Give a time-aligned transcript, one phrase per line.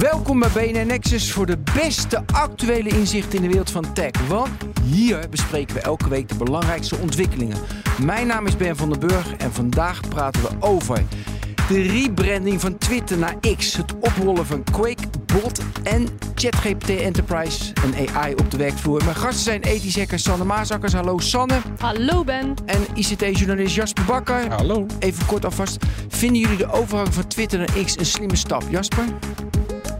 [0.00, 4.10] Welkom bij BNN Nexus voor de beste actuele inzichten in de wereld van tech.
[4.28, 4.50] Want
[4.82, 7.56] hier bespreken we elke week de belangrijkste ontwikkelingen.
[8.02, 11.02] Mijn naam is Ben van den Burg en vandaag praten we over
[11.68, 18.08] de rebranding van Twitter naar X, het oprollen van Quake, Bot en ChatGPT Enterprise en
[18.14, 19.04] AI op de werkvloer.
[19.04, 20.92] Mijn gasten zijn ethisch hacker Sanne Maasakkers.
[20.92, 21.58] Hallo Sanne.
[21.78, 22.54] Hallo Ben.
[22.66, 24.50] En ICT-journalist Jasper Bakker.
[24.50, 24.86] Hallo.
[24.98, 25.84] Even kort alvast.
[26.08, 28.62] Vinden jullie de overgang van Twitter naar X een slimme stap?
[28.70, 29.04] Jasper?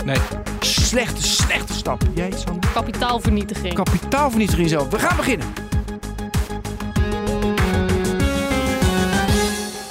[0.06, 0.16] Nee.
[0.60, 2.02] Slechte, slechte stap.
[2.14, 2.32] Jij?
[2.74, 3.74] Kapitaalvernietiging.
[3.74, 4.88] Kapitaalvernietiging zelf.
[4.88, 5.46] We gaan beginnen.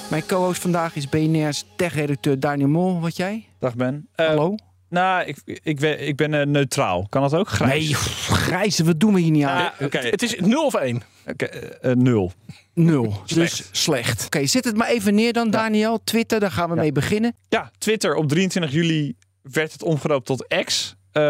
[0.10, 3.02] Mijn co-host vandaag is BNR's tech-redacteur Daniel Mol.
[3.02, 3.46] Wat jij?
[3.60, 4.08] Dag Ben.
[4.16, 4.56] Uh, Hallo?
[4.90, 7.08] Nou, ik, ik, ben, ik ben uh, neutraal.
[7.10, 7.48] Kan dat ook?
[7.48, 7.84] Grijs?
[7.84, 9.66] Nee, pff, grijze, wat doen we hier niet aan?
[9.66, 9.98] Ah, oké.
[9.98, 11.02] Het is 0 of 1.
[11.28, 12.32] Oké, eh, nul.
[12.74, 13.22] Nul.
[13.26, 13.58] Slecht.
[13.58, 14.26] Dus slecht.
[14.26, 16.00] Oké, zet het maar even neer dan, Daniel.
[16.04, 16.82] Twitter, daar gaan we Ja.
[16.82, 17.36] mee beginnen.
[17.50, 19.16] Ja, Twitter op 23 juli
[19.52, 20.96] werd het omgedoopt tot X.
[21.12, 21.22] Eh,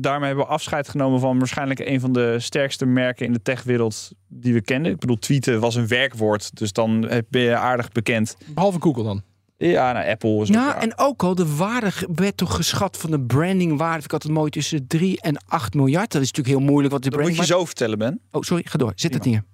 [0.00, 4.10] daarmee hebben we afscheid genomen van waarschijnlijk een van de sterkste merken in de techwereld
[4.28, 4.92] die we kenden.
[4.92, 8.36] Ik bedoel, tweeten was een werkwoord, dus dan ben je aardig bekend.
[8.54, 9.22] Behalve Google dan.
[9.56, 10.76] Ja, nou, Apple is Ja, waar.
[10.76, 14.04] en ook al de waarde werd toch geschat van de brandingwaarde.
[14.04, 16.12] Ik altijd mooi tussen 3 en 8 miljard.
[16.12, 18.20] Dat is natuurlijk heel moeilijk wat de Dat moet je zo vertellen, Ben.
[18.30, 18.92] Oh, sorry, ga door.
[18.94, 19.44] Zet het neer.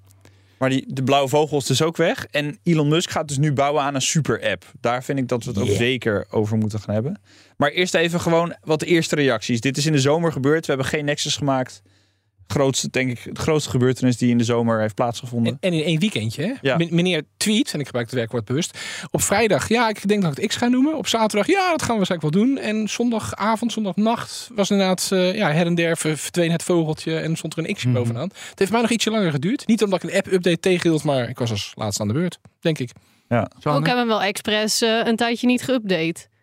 [0.59, 2.27] Maar die, de blauwe vogel is dus ook weg.
[2.31, 4.65] En Elon Musk gaat dus nu bouwen aan een super-app.
[4.81, 7.21] Daar vind ik dat we het ook zeker over moeten gaan hebben.
[7.57, 9.61] Maar eerst even gewoon wat de eerste reacties.
[9.61, 10.61] Dit is in de zomer gebeurd.
[10.67, 11.83] We hebben geen Nexus gemaakt.
[12.47, 15.53] Grootste, denk ik, de grootste gebeurtenis die in de zomer heeft plaatsgevonden.
[15.61, 16.43] En, en in één weekendje.
[16.43, 16.53] Hè?
[16.61, 16.77] Ja.
[16.77, 18.79] Men- Meneer tweet, en ik gebruik het werkwoord bewust.
[19.11, 20.97] Op vrijdag, ja, ik denk dat ik het X ga noemen.
[20.97, 22.59] Op zaterdag, ja, dat gaan we waarschijnlijk wel doen.
[22.59, 27.37] En zondagavond, zondagnacht was inderdaad eh, ja, her en der ver- verdween het vogeltje en
[27.37, 27.97] stond er een X'je Mhm.
[27.97, 28.31] bovenaan.
[28.51, 29.67] Het heeft mij nog ietsje langer geduurd.
[29.67, 32.79] Niet omdat ik een app-update tegenhield, maar ik was als laatste aan de beurt, denk
[32.79, 32.91] ik.
[33.29, 33.51] ja.
[33.63, 36.35] Ook hebben we wel expres eh, een tijdje niet geüpdate.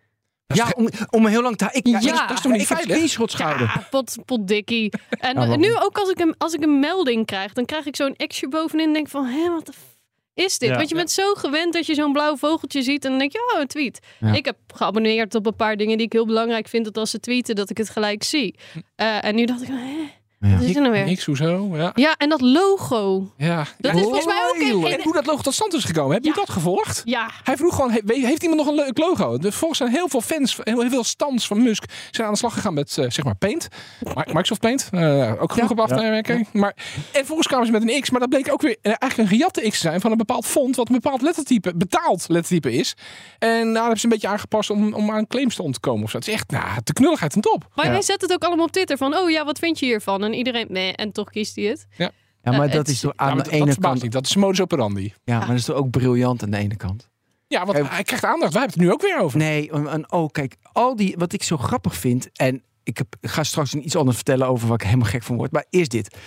[0.48, 1.70] Ja, om, om heel lang te...
[1.72, 2.96] Ik, Ja, ik- dat is toch niet ik heb veilig?
[2.96, 3.68] screenshots gehouden.
[3.68, 4.92] Ja, pot, potdikkie.
[5.10, 5.60] En waarom?
[5.60, 8.48] nu ook als ik, een, als ik een melding krijg, dan krijg ik zo'n X'je
[8.48, 9.98] bovenin en denk van, hé, wat de f-
[10.34, 10.70] is dit?
[10.70, 10.76] Ja.
[10.76, 13.52] Want je bent zo gewend dat je zo'n blauw vogeltje ziet en dan denk je,
[13.56, 14.00] oh, een tweet.
[14.20, 14.34] Ja.
[14.34, 17.20] Ik heb geabonneerd op een paar dingen die ik heel belangrijk vind, dat als ze
[17.20, 18.56] tweeten, dat ik het gelijk zie.
[18.96, 20.10] Eh, en nu dacht ik, hé,
[20.46, 20.60] Ja.
[20.60, 21.06] is er nou weer?
[21.06, 21.70] Niks, hoezo?
[21.74, 21.92] Ja.
[21.96, 23.32] Ja, en dat logo.
[23.38, 23.66] ja.
[23.78, 26.24] Dat is volgens mij ook in, En hoe dat logo tot stand is gekomen, heb
[26.24, 26.36] je Ja.
[26.36, 27.02] dat gevolgd?
[27.06, 29.38] Ja, Hij vroeg gewoon, he- heeft iemand nog een leuk logo?
[29.38, 32.54] Dus volgens zijn heel veel fans, heel, veel stands van Musk zijn aan de slag
[32.54, 33.68] gegaan met eh, zeg maar Paint.
[34.00, 36.46] Mi- Microsoft Paint, eh, ook genoeg op af te.
[36.54, 36.76] Maar,
[37.12, 39.38] en volgens kwamen ze met een X, maar dat bleek ook weer eh, eigenlijk een
[39.38, 42.96] gejatte X te zijn van een bepaald font, wat een bepaald lettertype, betaald lettertype is.
[43.40, 46.04] En nou, dat hebben ze een beetje aangepast om, om aan claims te ontkomen.
[46.04, 46.18] Of zo.
[46.18, 47.68] Het is echt, nou, de knulligheid ten top.
[47.76, 47.92] maar Ja.
[47.92, 50.24] hij zet het ook allemaal op Twitter van, oh ja, wat vind je hiervan?
[50.24, 51.88] En iedereen, nee, en toch kiest hij het.
[51.98, 52.12] Ja,
[52.42, 54.02] maar Eh, dat is toch Ja, aan maar de ene kant...
[54.02, 54.12] niet.
[54.12, 55.14] Dat is modus operandi.
[55.24, 57.10] Ja, maar dat is toch ook briljant aan de ene kant.
[57.48, 58.54] Ja, want hij krijgt aandacht.
[58.54, 59.38] Wij hebben het nu ook weer over.
[59.38, 63.08] Nee, en, en oh, kijk, al die, wat ik zo grappig vind, en ik, heb,
[63.22, 65.92] ik ga straks iets anders vertellen over waar ik helemaal gek van word, maar eerst
[65.92, 66.18] dit.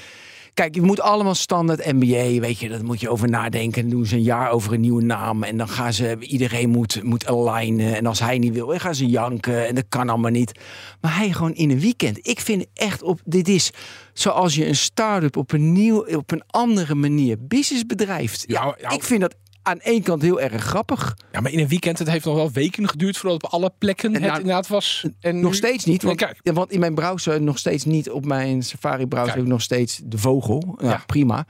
[0.57, 3.83] Kijk, je moet allemaal standaard NBA, weet je, daar moet je over nadenken.
[3.83, 7.03] Dan doen ze een jaar over een nieuwe naam en dan gaan ze, iedereen moet,
[7.03, 7.97] moet alignen.
[7.97, 10.61] En als hij niet wil, dan gaan ze janken en dat kan allemaal niet.
[11.01, 12.29] Maar hij gewoon in een weekend.
[12.29, 13.71] Ik vind echt op, dit is
[14.13, 18.45] zoals je een start-up op een nieuw, op een andere manier business bedrijft.
[18.47, 18.91] Ja, Ja, ja.
[18.91, 19.35] ik vind dat
[19.67, 21.17] aan één kant heel erg grappig.
[21.33, 23.73] Ja, maar in een weekend, het heeft nog wel weken geduurd voordat het op alle
[23.79, 25.07] plekken het nou, inderdaad was.
[25.21, 26.03] En Nog nu- steeds niet.
[26.03, 26.41] Want, Nee, kijk.
[26.43, 28.11] ja, want in mijn browser nog steeds niet.
[28.11, 29.35] Op mijn Safari browser Kijk.
[29.37, 30.77] heb ik nog steeds de vogel.
[30.81, 31.03] Ja, Ja.
[31.07, 31.47] prima.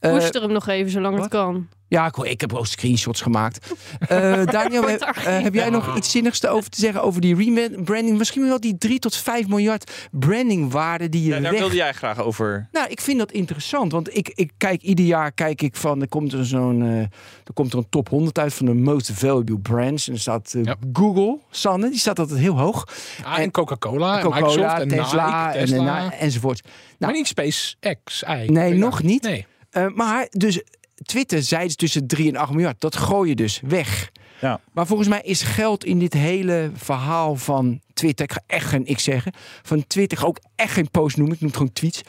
[0.00, 1.24] Eh, Push er hem nog even zolang wat?
[1.24, 1.68] het kan.
[1.88, 3.72] Ja, ik, ik heb ook screenshots gemaakt.
[4.08, 7.34] Eh Daniel, heb, eh, heb jij nog iets zinnigs te over te zeggen over die
[7.36, 8.18] rebranding?
[8.18, 11.60] Misschien wel die 3 tot 5 miljard brandingwaarde die je Ja, daar weg...
[11.60, 12.68] wilde jij graag over.
[12.72, 13.92] Nou, ik vind dat interessant.
[13.92, 16.00] Want ik, ik kijk ieder jaar kijk ik van.
[16.00, 16.82] Er komt er zo'n.
[16.82, 16.98] eh,
[17.44, 20.08] er komt er een top 100 uit van de most valuable brands.
[20.08, 20.76] En er staat Ja.
[20.92, 22.84] Google, Sanne, die staat altijd heel hoog.
[23.24, 26.04] Ah, en Coca-Cola, en Coca-Cola, Microsoft, en Tesla, Nike, en, Tesla.
[26.12, 26.68] en, enzovoort.
[26.98, 28.58] maar niet SpaceX eigenlijk.
[28.68, 29.22] Nee, nog niet.
[29.22, 29.46] Nee.
[29.70, 30.62] Eh, maar dus
[31.02, 32.80] Twitter zei dus tussen 3 en 8 miljard.
[32.80, 34.10] Dat gooi je dus weg.
[34.40, 34.60] Ja.
[34.72, 38.24] Maar volgens mij is geld in dit hele verhaal van Twitter.
[38.24, 39.32] Ik ga echt geen X zeggen.
[39.62, 41.34] Van Twitter ga ook echt geen post noemen.
[41.34, 42.02] Ik noem het gewoon tweets.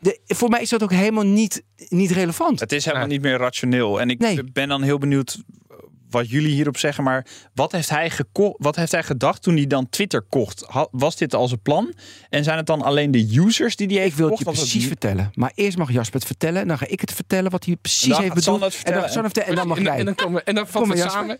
[0.00, 2.60] De, voor mij is dat ook helemaal niet, niet relevant.
[2.60, 3.12] Het is helemaal Ja.
[3.12, 4.00] niet meer rationeel.
[4.00, 4.44] En ik Nee.
[4.52, 5.42] ben dan heel benieuwd
[6.16, 7.04] wat jullie hierop zeggen.
[7.04, 10.66] Maar wat heeft hij, geko- wat heeft hij gedacht toen hij dan Twitter kocht?
[10.90, 11.94] Was dit al zijn plan?
[12.28, 14.72] En zijn het dan alleen de users die die heeft Ik wil het je precies
[14.72, 15.30] het- vertellen.
[15.34, 16.60] Maar eerst mag Jasper het vertellen.
[16.60, 18.62] En dan ga ik het vertellen wat hij precies dan heeft bedoeld.
[18.82, 19.98] En dan, en dan mag jij.
[19.98, 21.38] en dan, komen we, en dan vatten we samen.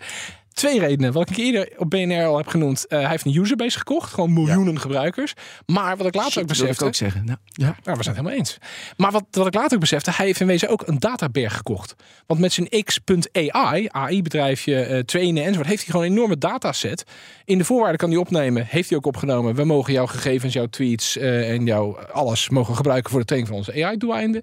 [0.57, 1.13] Twee redenen.
[1.13, 2.87] Wat ik eerder op BNR al heb genoemd.
[2.87, 4.13] Eh, hij heeft een userbase gekocht.
[4.13, 5.35] Gewoon miljoenen gebruikers.
[5.67, 6.85] Maar wat ik later ook wil ik besefte.
[6.85, 7.25] ook zeggen.
[7.25, 7.65] Nou, ja.
[7.65, 8.59] Nou, we zijn het helemaal eens.
[8.97, 11.95] Maar wat, wat ik later ook besefte, hij heeft in wezen ook een databerg gekocht.
[12.27, 17.05] Want met zijn X.AI, AI-bedrijfje, eh trainen enzovoort, heeft hij gewoon een enorme dataset.
[17.45, 19.55] In de voorwaarden kan hij opnemen, heeft hij ook opgenomen.
[19.55, 23.53] We mogen jouw gegevens, jouw tweets eh, en jouw alles mogen gebruiken voor de training
[23.53, 24.43] van onze AI-doeleinden.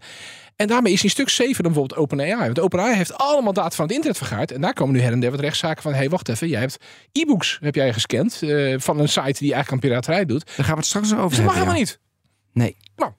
[0.56, 2.36] En daarmee is hij een stuk safer dan bijvoorbeeld OpenAI.
[2.38, 4.52] Want OpenAI heeft allemaal data van het internet vergaard.
[4.52, 5.92] En daar komen nu her en der wat rechtszaken van...
[5.92, 6.78] hé, hey, wacht even, jij hebt
[7.12, 8.40] e-books heb jij gescand...
[8.42, 10.46] eh, van een site die eigenlijk aan piraterij doet.
[10.46, 11.74] Daar gaan we het straks over Dus dat mag hebben.
[11.74, 11.80] helemaal ja.
[11.80, 12.00] niet.
[12.54, 12.78] Nee.
[12.96, 13.12] Nou,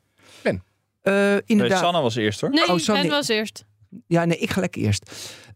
[0.43, 0.63] Ben.
[1.03, 1.79] Eh, Nee, inderdaad.
[1.79, 2.51] Sanne was eerst hoor.
[2.51, 3.01] Nee, Oh, Sanne.
[3.03, 3.65] Ben was eerst.
[4.07, 5.11] Ja, nee, ik ga lekker eerst.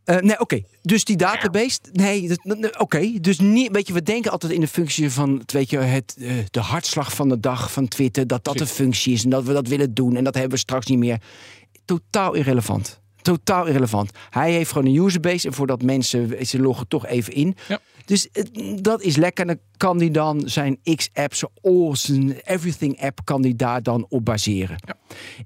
[0.04, 0.62] Eh, nee, oké.
[0.82, 1.78] Dus die database.
[1.92, 3.12] Nee, dat- dat- nee, oké.
[3.20, 6.32] Dus niet, weet je, we denken altijd in de functie van, weet je, het, eh,
[6.50, 8.76] de hartslag van de dag van Twitter, dat dat de Precies.
[8.76, 11.18] functie is en dat we dat willen doen en dat hebben we straks niet meer.
[11.88, 13.00] Totaal irrelevant.
[13.22, 14.10] Totaal irrelevant.
[14.30, 17.56] Hij heeft gewoon een userbase en voordat mensen, ze loggen toch even in.
[17.68, 17.78] Ja.
[18.04, 18.44] Dus eh,
[18.80, 19.46] dat is lekker.
[19.46, 24.06] Dan kan hij dan zijn X-app, zijn all, zijn everything app, kan hij daar dan
[24.08, 24.76] op baseren.
[24.86, 24.96] Ja.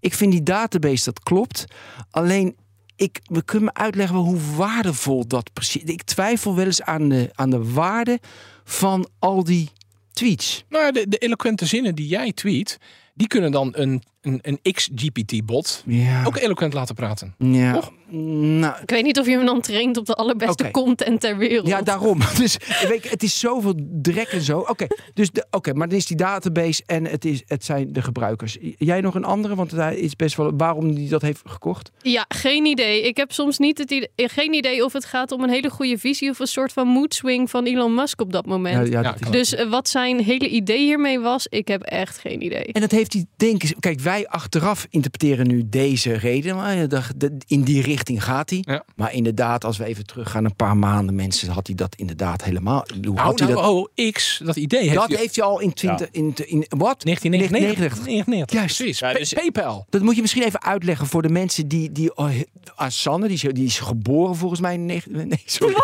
[0.01, 1.65] Ik vind die database, dat klopt.
[2.11, 2.57] Alleen,
[2.97, 7.31] ik, we kunnen me uitleggen hoe waardevol dat precies Ik twijfel wel eens aan de,
[7.35, 8.19] aan de waarde
[8.65, 9.71] van al die
[10.13, 10.65] tweets.
[10.69, 12.79] Nou, ja, de, de eloquente zinnen die jij tweet,
[13.15, 16.25] die kunnen dan een, een, een X-GPT-bot Ja.
[16.25, 17.35] ook eloquent laten praten.
[17.39, 17.81] ja.
[18.15, 21.67] Nou, Ik weet niet of je hem dan traint op de allerbeste content ter wereld.
[21.67, 22.19] Ja, daarom.
[22.37, 22.57] Dus
[22.89, 24.59] weet je, het is zoveel drek en zo.
[24.59, 28.03] Oké, dus de, oké, maar dan is die database en het, is, het zijn de
[28.03, 28.57] gebruikers.
[28.79, 29.55] Jij nog een andere?
[29.55, 31.91] Want hij is best wel waarom die dat heeft gekocht.
[32.03, 33.03] Ja, geen idee.
[33.03, 35.99] Ik heb soms niet het idee, geen idee of het gaat om een hele goede
[35.99, 38.89] visie of een soort van mood swing van Elon Musk op dat moment.
[38.89, 42.43] ja, Ja, dat Dus eh, wat zijn hele idee hiermee was, ik heb echt geen
[42.45, 42.65] idee.
[42.73, 43.75] En dat heeft hij, denk ik.
[43.81, 46.57] Kijk, wij achteraf interpreteren nu deze reden.
[46.57, 48.59] Maar ja, dat- dat- in die richting gaat hij.
[48.67, 48.85] Ja.
[48.97, 52.85] Maar inderdaad, als we even teruggaan een paar maanden, mensen, had hij dat inderdaad helemaal.
[52.95, 53.71] Hoe Nou, had hij nou, dat?
[53.97, 56.09] oh, X, dat idee heeft dat hij- heeft hij al in 20.
[56.11, 57.05] In, in, wat?
[57.05, 58.05] 1999.
[58.05, 58.59] 1999.
[58.59, 58.77] Juist.
[58.77, 58.99] Precies.
[58.99, 59.87] Ja, dus- PayPal.
[59.91, 61.93] Dat moet je misschien even uitleggen voor de mensen die.
[61.93, 62.31] die oh,
[62.75, 64.85] ah, Sanne, die is, die is geboren volgens mij in.
[64.87, 65.03] Nee,
[65.45, 65.75] sorry.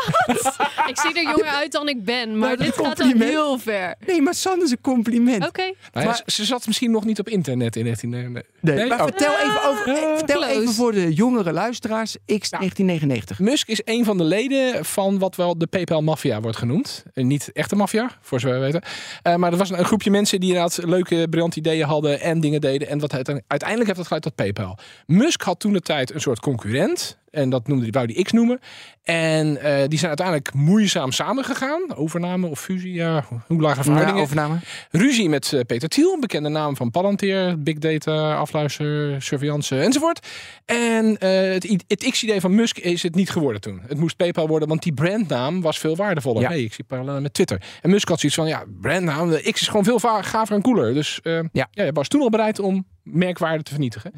[0.86, 3.30] Ik zie er jonger uit dan ik ben, maar Maar dit gaat compliment.
[3.30, 3.94] heel ver.
[4.06, 5.46] Nee, maar Sanne is een compliment.
[5.46, 5.72] Oké.
[5.92, 8.17] Nou Maar- ze- ze zat misschien nog niet op internet in 1999.
[8.60, 9.04] Nee, maar Oh.
[9.04, 10.60] vertel, even, over, eh, vertel close.
[10.60, 12.12] even voor de jongere luisteraars.
[12.38, 13.38] X 1999.
[13.38, 17.02] Musk is een van de leden van wat wel de PayPal-maffia wordt genoemd.
[17.14, 18.82] Eh, niet echte maffia, voor zover we weten.
[19.22, 22.40] Eh, maar er was een, een groepje mensen die inderdaad leuke, briljante ideeën hadden en
[22.40, 22.88] dingen deden.
[22.88, 24.78] En wat uite- uiteindelijk heeft dat geleid tot PayPal.
[25.06, 27.16] Musk had toen de tijd een soort concurrent.
[27.30, 28.60] En dat noemde die, wou die X noemen.
[29.02, 31.94] En eh, die zijn uiteindelijk moeizaam samengegaan.
[31.96, 34.22] Overname of fusie, ja, hoe lagen Ja, verhoudingen.
[34.22, 34.58] overname.
[34.90, 40.26] Ruzie met eh, Peter Thiel, bekende naam van Palantir, big data, afluister, surveillance enzovoort.
[40.64, 43.80] En eh, het, het X-idee van Musk is het niet geworden toen.
[43.86, 46.42] Het moest PayPal worden, want die brandnaam was veel waardevoller.
[46.42, 46.48] Ja.
[46.48, 47.62] Hey, ik zie parallellen met Twitter.
[47.82, 50.94] En Musk had zoiets van, ja, brandnaam, de X is gewoon veel gaver en cooler.
[50.94, 51.42] Dus ja.
[51.52, 51.84] Ja.
[51.84, 54.12] je was toen al bereid om merkwaarde te vernietigen.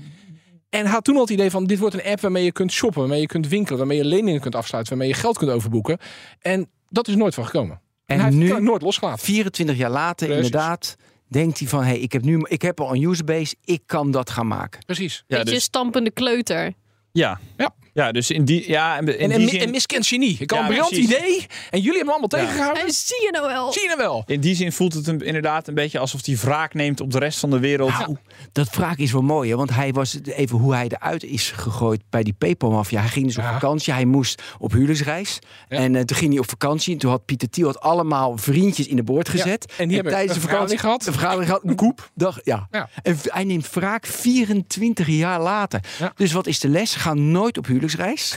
[0.70, 2.72] En hij had toen al het idee van, dit wordt een app waarmee je kunt
[2.72, 5.98] shoppen, waarmee je kunt winkelen, waarmee je leningen kunt afsluiten, waarmee je geld kunt overboeken.
[6.40, 7.80] En dat is nooit van gekomen.
[8.06, 9.24] En, En hij heeft nu- nooit losgelaten.
[9.24, 10.44] 24 jaar later, Precies.
[10.44, 10.96] inderdaad,
[11.28, 14.10] denkt hij van: hé, hey, ik, heb nu, ik heb al een userbase, ik kan
[14.10, 14.84] dat gaan maken.
[14.86, 15.24] Precies.
[15.26, 16.72] Ja, Beetje dus, stampende kleuter.
[17.12, 17.40] ja.
[17.56, 17.74] Ja.
[17.92, 20.36] Ja, dus in die, ja, en in En, die en, zin, en miskend genie.
[20.38, 21.10] Ik had Ja, een briljant precies.
[21.10, 21.46] idee.
[21.70, 22.38] En jullie hebben me allemaal Ja.
[22.38, 22.82] tegengehouden.
[22.82, 23.72] En zie je nou wel?
[23.72, 24.22] Zie je nou wel?
[24.26, 27.18] in die zin voelt het hem inderdaad een beetje alsof hij wraak neemt op de
[27.18, 27.90] rest van de wereld.
[27.98, 28.16] Nou,
[28.52, 29.56] dat vraag is wel mooi, hè?
[29.56, 33.00] want hij was even hoe hij eruit is gegooid bij die PayPal-mafia.
[33.00, 35.38] Hij ging dus op vakantie, hij moest op huwelijksreis.
[35.68, 35.76] Ja.
[35.78, 36.92] En eh, toen ging hij op vakantie.
[36.92, 39.72] En toen had Pieter Thiel had allemaal vriendjes in de boord gezet.
[39.76, 41.06] en die hebben tijdens de een vakantie vergadering gehad.
[41.06, 41.62] Een vergadering gehad.
[41.64, 42.10] Een koep.
[42.14, 42.68] Dag, ja.
[42.70, 42.88] Ja.
[43.02, 45.80] En hij neemt wraak 24 jaar later.
[45.98, 46.12] Ja.
[46.16, 46.94] Dus wat is de les?
[46.94, 48.36] Ga nooit op huwelijksreis.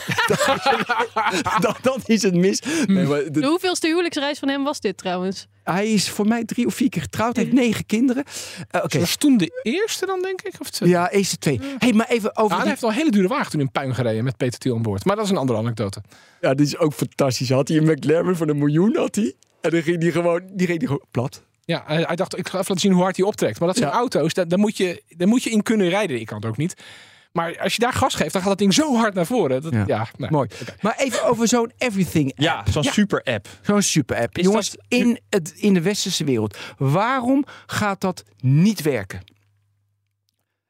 [1.60, 2.62] dan, dan is het mis.
[2.86, 5.48] Nee, maar de- De hoeveelste huwelijksreis van hem was dit trouwens?
[5.64, 7.36] hij is voor mij drie of vier keer getrouwd.
[7.36, 8.24] Hij heeft negen kinderen.
[8.24, 8.88] Eh, Oké.
[8.88, 10.54] Dat was toen de eerste dan, denk ik?
[10.60, 11.60] Of het, Ja, eerste twee.
[11.78, 13.72] hey, maar even over Ah, hij die heeft al een hele dure wagen toen in
[13.72, 15.06] puin gereden met Peter Thiel aan boord.
[15.06, 16.02] Maar dat is een andere anekdote.
[16.42, 17.50] Ja, dit is ook fantastisch.
[17.50, 19.34] Had hij een McLaren van een miljoen, had hij.
[19.62, 21.44] En dan ging hij gewoon, die ging hij gewoon plat.
[21.66, 23.60] Ja, hij, hij dacht, ik ga even laten zien hoe hard hij optrekt.
[23.60, 23.96] Maar dat zijn Ja.
[23.96, 26.20] auto's, daar, daar, moet je, daar moet je in kunnen rijden.
[26.20, 26.74] Ik kan het ook niet.
[27.34, 29.62] Maar als je daar gas geeft, dan gaat dat ding zo hard naar voren.
[29.62, 29.84] Dat, ja.
[29.88, 30.08] Ja.
[30.18, 30.50] nou, Mooi.
[30.82, 32.40] Maar even over zo'n everything app.
[32.42, 33.48] Ja, zo'n super app.
[33.62, 34.38] Zo'n super app.
[34.38, 36.58] Is Jongens, dat- in, het, in de westerse wereld.
[36.78, 39.22] Waarom gaat dat niet werken?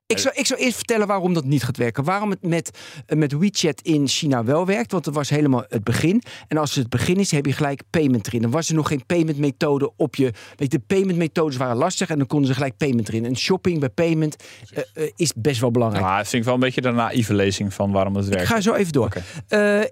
[0.06, 2.04] Ik zou, ik zou eerst vertellen waarom dat niet gaat werken.
[2.04, 4.92] Waarom het met, eh, met WeChat in China wel werkt.
[4.92, 6.22] Want dat was helemaal het begin.
[6.48, 8.42] En als het begin is, heb je gelijk payment erin.
[8.42, 10.24] Dan was er nog geen payment methode op je.
[10.56, 12.10] Weet je, de payment methodes waren lastig.
[12.10, 13.26] En dan konden ze gelijk payment erin.
[13.26, 14.36] En shopping bij payment
[14.74, 16.06] eh, eh, is best wel belangrijk.
[16.06, 18.42] Nou, dat vind ik wel een beetje de naïeve lezing van waarom het werkt.
[18.42, 19.14] Ik ga zo even door.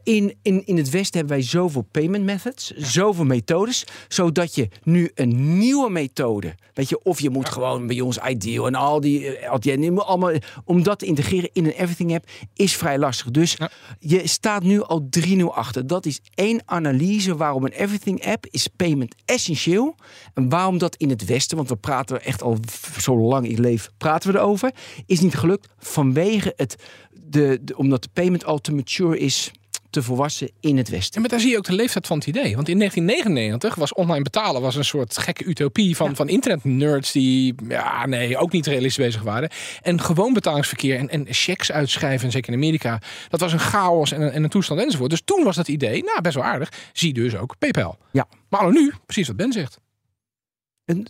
[0.04, 5.12] In, in, in het Westen hebben wij zoveel payment methods, zoveel methodes, zodat je nu
[5.16, 9.48] een nieuwe methode, weet je, of je moet gewoon bij ons Ideal en al die,
[9.50, 9.72] al die
[10.06, 10.32] allemaal,
[10.66, 13.32] om dat te integreren in een Everything app, is vrij lastig.
[13.32, 13.70] Dus Ja.
[14.00, 15.88] je staat nu al 3-0 achter.
[15.88, 19.96] Dat is één analyse waarom een Everything app is payment essentieel.
[20.34, 22.58] En waarom dat in het Westen, want we praten er echt al
[23.00, 24.72] zo lang ik leef, praten we erover,
[25.06, 26.76] is niet gelukt vanwege het,
[27.24, 29.52] de, de, omdat de payment al te mature is,
[29.92, 31.14] te volwassen in het Westen.
[31.14, 32.56] Ja, maar daar zie je ook de leeftijd van het idee.
[32.56, 37.56] Want in 1999 was online betalen was een soort gekke utopie van, van internetnerds die
[37.68, 39.50] ja, nee, ook niet realistisch bezig waren.
[39.82, 44.22] En gewoon betalingsverkeer en, en checks uitschrijven, zeker in Amerika, dat was een chaos en
[44.22, 45.10] een, en een toestand enzovoort.
[45.10, 46.72] Dus toen was dat idee, nou best wel aardig.
[46.94, 47.98] Zie dus ook PayPal.
[48.12, 48.28] Ja.
[48.50, 49.80] Maar nu, precies wat Ben zegt.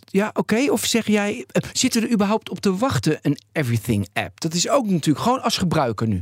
[0.04, 0.70] Ja, oké.
[0.70, 4.40] Of zeg jij, eh, zitten we er überhaupt op te wachten, een Everything app?
[4.40, 6.20] Dat is ook natuurlijk gewoon als gebruiker nu.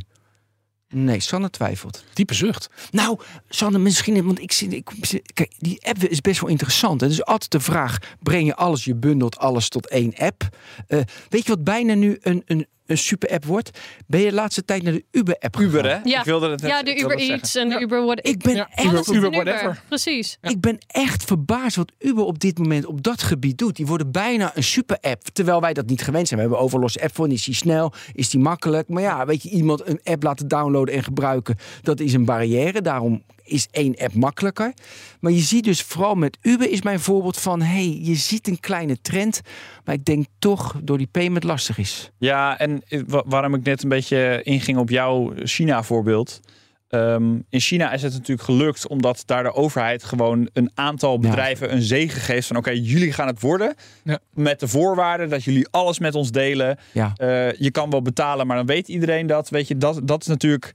[0.92, 2.04] Nee, Sanne twijfelt.
[2.12, 2.70] Diepe zucht.
[2.90, 3.18] Nou,
[3.48, 4.90] Sanne, misschien, want ik zie, ik,
[5.34, 7.00] kijk, die app is best wel interessant.
[7.00, 10.48] Het is altijd de vraag: breng je alles, je bundelt alles tot één app?
[10.86, 13.78] Eh, weet je wat bijna nu een, een, een super app wordt?
[14.06, 16.00] Ben je de laatste tijd naar de Uber-app Uber, gegaan?
[16.02, 16.08] hè?
[16.10, 16.18] Ja.
[16.18, 18.68] Ik wilde het net- Ja, de Uber Eats en de Uber what Ik ben Ja,
[18.74, 19.44] echt Uber- Uber Uber.
[19.44, 19.82] whatever.
[19.88, 20.38] Precies.
[20.42, 23.76] Ik ben echt verbaasd wat Uber op dit moment op dat gebied doet.
[23.76, 25.22] Die worden bijna een super-app.
[25.32, 26.40] Terwijl wij dat niet gewend zijn.
[26.40, 27.28] We hebben overal losse app voor.
[27.32, 27.92] Is die snel?
[28.12, 28.88] Is die makkelijk?
[28.88, 31.56] Maar ja, weet je, iemand een app laten downloaden en gebruiken.
[31.82, 32.82] Dat is een barrière.
[32.82, 34.72] Daarom is één app makkelijker.
[35.20, 37.62] Maar je ziet dus vooral met Uber is mijn voorbeeld van...
[37.62, 39.40] hey, je ziet een kleine trend.
[39.84, 42.10] Maar ik denk toch door die payment lastig is.
[42.18, 46.40] Ja, en eh, wa- waarom ik net een beetje inging op jouw China-voorbeeld.
[46.88, 51.72] Ehm, in China is het natuurlijk gelukt omdat daar de overheid gewoon een aantal bedrijven
[51.72, 53.74] een zegen geeft van oké, jullie gaan het worden.
[54.04, 54.18] Ja.
[54.34, 56.78] Met de voorwaarde dat jullie alles met ons delen.
[56.92, 57.12] Ja.
[57.16, 59.48] Eh, je kan wel betalen, maar dan weet iedereen dat.
[59.48, 60.72] Weet je, dat, dat is natuurlijk.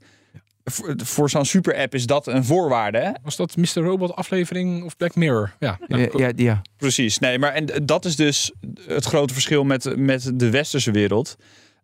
[0.72, 2.98] Voor, voor zo'n super-app is dat een voorwaarde.
[2.98, 3.12] Hè?
[3.24, 3.74] Was dat Mr.
[3.74, 5.56] Robot aflevering of Black Mirror?
[5.60, 5.78] Ja.
[5.88, 6.62] nou, Ja, ja, ja.
[6.78, 8.52] Precies, nee, maar en dat is dus
[8.88, 11.36] het grote verschil met, met de westerse wereld.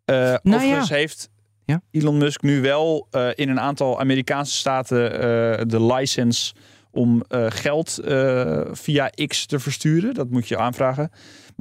[0.05, 0.95] Eh Nou overigens ja.
[0.95, 1.29] heeft
[1.65, 1.81] Ja.
[1.91, 6.53] Elon Musk nu wel eh, in een aantal Amerikaanse staten eh, de license
[6.91, 10.13] om eh, geld eh, via X te versturen.
[10.13, 11.11] Dat moet je aanvragen.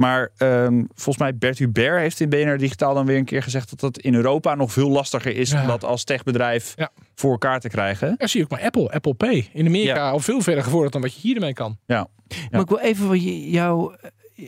[0.00, 3.70] Maar ehm, volgens mij Bert Hubert heeft in BNR Digitaal dan weer een keer gezegd
[3.70, 5.60] dat dat in Europa nog veel lastiger is Ja.
[5.60, 6.90] om dat als techbedrijf Ja.
[7.14, 8.14] voor elkaar te krijgen.
[8.18, 9.50] Ja, zie ook maar Apple, Apple Pay.
[9.52, 11.78] In Amerika al veel verder gevorderd dan wat je hier ermee kan.
[11.86, 12.08] Ja.
[12.50, 13.94] Maar ik wil even wat je- jouw,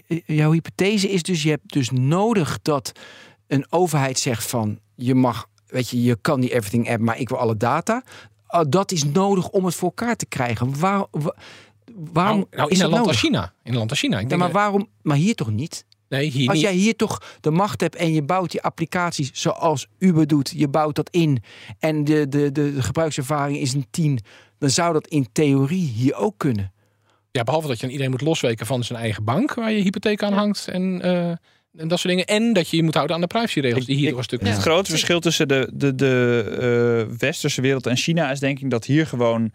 [0.07, 2.93] eh, jouw hypothese is dus: je hebt dus nodig dat
[3.47, 7.29] een overheid zegt van je mag, weet je, je kan die Everything app, maar ik
[7.29, 8.03] wil alle data.
[8.47, 10.79] Ah, dat is nodig om het voor elkaar te krijgen.
[10.79, 11.35] Waar, wa-
[11.97, 13.21] waarom Nou, nou, is in een dat land als?
[13.21, 13.53] China.
[13.63, 14.17] In een land als China.
[14.17, 14.89] Ik Ja, denk, maar waarom?
[15.03, 15.85] Maar hier toch niet?
[16.09, 16.67] nee, hier Als niet.
[16.67, 20.69] jij hier toch de macht hebt en je bouwt die applicaties zoals Uber doet, je
[20.69, 21.43] bouwt dat in
[21.79, 24.19] en de, de, de, de gebruikservaring is een 10,
[24.59, 26.73] dan zou dat in theorie hier ook kunnen.
[27.31, 30.23] Ja, behalve dat je dan iedereen moet losweken van zijn eigen bank waar je hypotheek
[30.23, 31.29] aan hangt en, eh,
[31.77, 32.27] en dat soort dingen.
[32.27, 34.41] En dat je je moet houden aan de privacyregels die hier Ik- toch een stuk
[34.47, 38.71] Het grote verschil tussen de, de, de eh, westerse wereld en China is denk ik
[38.71, 39.53] dat hier gewoon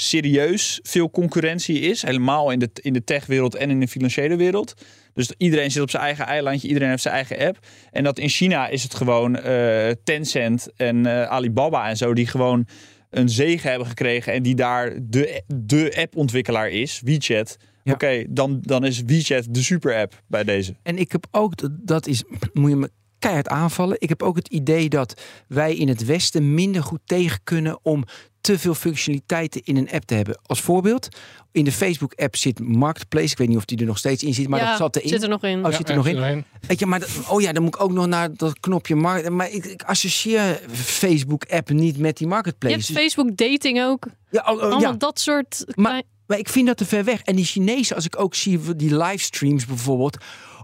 [0.00, 2.02] serieus veel concurrentie is.
[2.02, 4.74] Helemaal in de, in de techwereld en in de financiële wereld.
[5.14, 7.58] Dus iedereen zit op zijn eigen eilandje, iedereen heeft zijn eigen app.
[7.90, 12.26] En dat in China is het gewoon eh, Tencent en eh, Alibaba en zo die
[12.26, 12.66] gewoon
[13.10, 17.56] een zegen hebben gekregen en die daar de, de appontwikkelaar is, WeChat.
[17.82, 17.92] Ja.
[17.92, 20.74] Oké, dan, dan is WeChat de super app bij deze.
[20.82, 23.96] En ik heb ook, dat is, moet je me keihard aanvallen.
[23.98, 28.04] Ik heb ook het idee dat wij in het Westen minder goed tegen kunnen om
[28.40, 30.38] te veel functionaliteiten in een app te hebben.
[30.46, 31.08] Als voorbeeld,
[31.52, 33.30] in de Facebook-app zit Marketplace.
[33.32, 35.08] Ik weet niet of die er nog steeds in zit, maar ja, dat zat erin.
[35.08, 35.66] zit er nog in.
[35.66, 36.44] Oh, zit er nog in?
[36.66, 39.28] Weet je, maar dat- oh ja, dan moet ik ook nog naar dat knopje markt.
[39.28, 42.74] Maar ik, ik associeer Facebook-app niet met die Je Marketplace.
[42.74, 44.06] hebt Facebook dating ook.
[44.30, 44.92] ja, oh, oh, Allemaal ja.
[44.92, 45.64] dat soort...
[45.74, 47.22] Maar- Maar ik vind dat te ver weg.
[47.22, 50.16] En die Chinezen, als ik ook zie die livestreams bijvoorbeeld.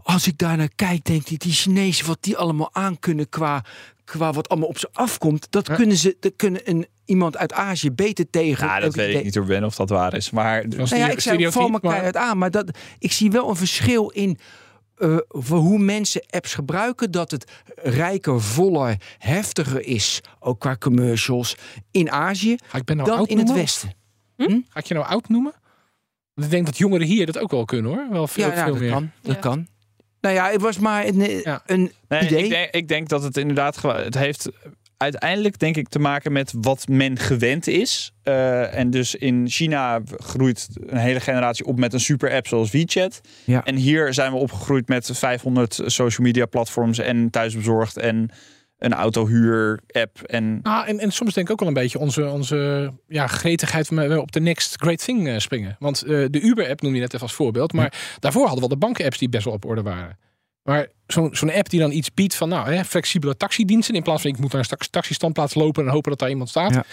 [0.03, 3.65] Als ik daar naar kijk, denk ik, die Chinezen, wat die allemaal aan kunnen qua,
[4.05, 5.47] qua wat allemaal op ze afkomt.
[5.51, 5.75] Dat Ja.
[5.75, 8.67] kunnen ze, dat kunnen een, iemand uit Azië beter tegen.
[8.67, 10.31] Ja, dat weet ik niet door Ben of dat waar is.
[10.31, 12.39] Maar was Nou ja, ik zei, val me maar- keihard aan.
[12.39, 14.39] Maar dat, ik zie wel een verschil in
[14.97, 17.11] eh, voor hoe mensen apps gebruiken.
[17.11, 20.21] Dat het rijker, voller, heftiger is.
[20.41, 21.57] Ook qua commercials
[21.91, 22.57] in Azië.
[22.67, 23.63] Ga ik ben nou Dan oud in het noemen?
[23.65, 23.93] Westen.
[24.69, 25.53] Ga ik je nou oud noemen?
[26.35, 28.07] Want Ik denk dat jongeren hier dat ook wel kunnen hoor.
[28.11, 28.91] Wel veel, Ja, ja veel dat meer.
[28.91, 29.11] kan.
[29.23, 29.41] Dat Ja.
[29.41, 29.67] kan.
[30.21, 31.63] Nou ja, het was maar een, eh, Ja.
[31.67, 32.43] een Nee, idee.
[32.45, 33.97] Ik denk, ik denk dat het inderdaad gewoon.
[33.97, 34.49] Het heeft
[34.97, 38.13] uiteindelijk denk ik te maken met wat men gewend is.
[38.23, 42.71] Eh, en dus in China groeit een hele generatie op met een super app zoals
[42.71, 43.21] WeChat.
[43.45, 43.65] Ja.
[43.65, 48.31] En hier zijn we opgegroeid met 500 social media platforms en thuisbezorgd en
[48.79, 52.31] een autohuur app en Ah, en, en soms denk ik ook wel een beetje onze,
[52.31, 55.77] onze ja, gretigheid we op de next great thing eh, springen.
[55.79, 57.73] Want eh, de Uber-app noem je net even als voorbeeld.
[57.73, 60.19] Maar daarvoor hadden we al de banken-apps die best wel op orde waren.
[60.67, 63.95] Maar zo'n zo'n app die dan iets biedt van nou, hè, flexibele taxidiensten.
[63.95, 66.49] In plaats van ik moet naar een tax- taxistandplaats lopen en hopen dat daar iemand
[66.49, 66.75] staat.
[66.75, 66.85] Ja.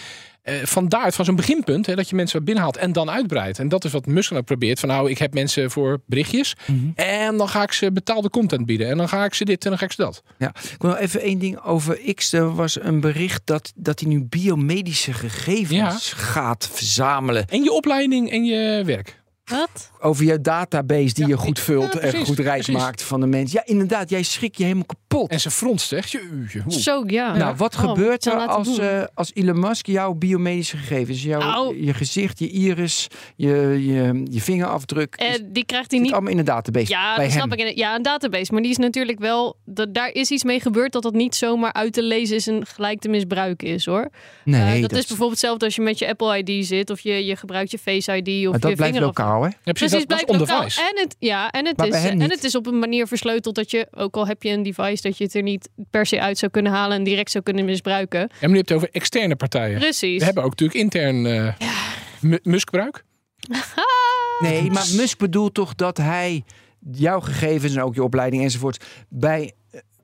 [0.44, 3.60] Eh, vandaar van zo'n beginpunt hè, dat je mensen binnenhaalt en dan uitbreidt.
[3.60, 4.80] En dat is wat Musk ook probeert.
[4.80, 6.56] Van nou, ik heb mensen voor berichtjes.
[6.66, 6.90] Mhm.
[6.96, 8.90] En dan ga ik ze betaalde content bieden.
[8.90, 10.24] En dan ga ik ze dit en dan ga ik ze dat.
[10.38, 12.34] Ik wil nog even één ding over X.
[12.34, 17.48] Er was een bericht dat, dat hij nu biomedische gegevens gaat verzamelen.
[17.48, 19.22] En je opleiding en je werk.
[19.46, 19.92] Wat?
[20.04, 22.76] Over je database die Ja, je goed ik- vult ja, en goed precies.
[22.76, 23.60] maakt van de mensen.
[23.66, 25.30] Ja, inderdaad, jij schrik je helemaal kapot.
[25.30, 26.12] En ze fronst echt.
[26.12, 26.62] Je.
[26.68, 27.36] Zo, ja.
[27.38, 31.94] nou, wat Oh, gebeurt er als, eh, als Elon Musk jouw biomedische gegevens, jouw, je
[31.94, 33.50] gezicht, je iris, je,
[33.86, 37.26] je, je vingerafdruk, Eh, is, die krijgt hij niet allemaal in de database Ja, bij
[37.26, 37.44] dat hem.
[37.52, 37.76] snap ik.
[37.78, 38.52] Ja, een database.
[38.54, 39.58] Maar die is natuurlijk wel.
[39.66, 42.66] Dat, daar is iets mee gebeurd dat dat niet zomaar uit te lezen is en
[42.66, 44.10] gelijk te misbruiken is hoor.
[44.44, 47.26] Nee, Eh, dat, is bijvoorbeeld hetzelfde als je met je Apple ID zit of je,
[47.26, 49.50] je gebruikt je Face ID of maar dat je blijft vinger lokaal, hè?
[49.64, 50.60] Ja, precies, Precies, dat on lokaal.
[50.60, 50.82] device.
[50.82, 53.72] En het, ja, en het, Maar is, en het is op een manier versleuteld dat
[53.72, 56.38] je, ook al heb je een device, dat je het er niet per se uit
[56.38, 58.20] zou kunnen halen en direct zou kunnen misbruiken.
[58.20, 59.80] En nu heb je het over externe partijen.
[59.80, 60.20] Precies.
[60.20, 61.54] We hebben ook natuurlijk intern eh
[62.22, 63.04] mu- muskbruik.
[64.40, 66.44] Nee, maar Musk bedoelt toch dat hij
[66.92, 69.54] jouw gegevens en ook je opleiding enzovoort bij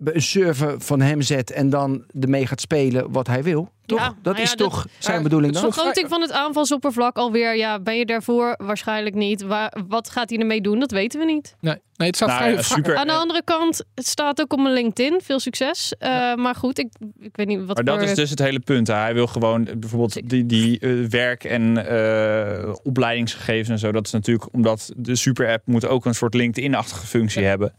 [0.04, 3.72] een server van hem zet en dan ermee gaat spelen wat hij wil.
[3.86, 4.00] Toch?
[4.00, 5.70] Ja, dat nou ja, is dat- toch zijn bedoeling het dan?
[5.70, 7.56] is Vergroting van het aanvalsoppervlak alweer.
[7.58, 8.56] Ja, ben je daarvoor?
[8.58, 9.42] Waarschijnlijk niet.
[9.42, 10.80] Waar, wat gaat hij ermee doen?
[10.80, 11.56] Dat weten we niet.
[11.60, 12.96] Nee, nee het staat Nou vrij, ja, super.
[12.96, 15.20] Aan de andere kant, het staat ook op mijn LinkedIn.
[15.24, 15.94] Veel succes.
[16.00, 16.88] Eh, Maar goed, ik,
[17.20, 18.88] ik weet niet wat Maar dat voor- is dus het hele punt.
[18.88, 18.94] hè.
[18.94, 23.92] Hij wil gewoon eh, bijvoorbeeld die, die eh, werk- en eh, opleidingsgegevens en zo.
[23.92, 27.74] Dat is natuurlijk omdat de super-app moet ook een soort LinkedIn-achtige functie hebben.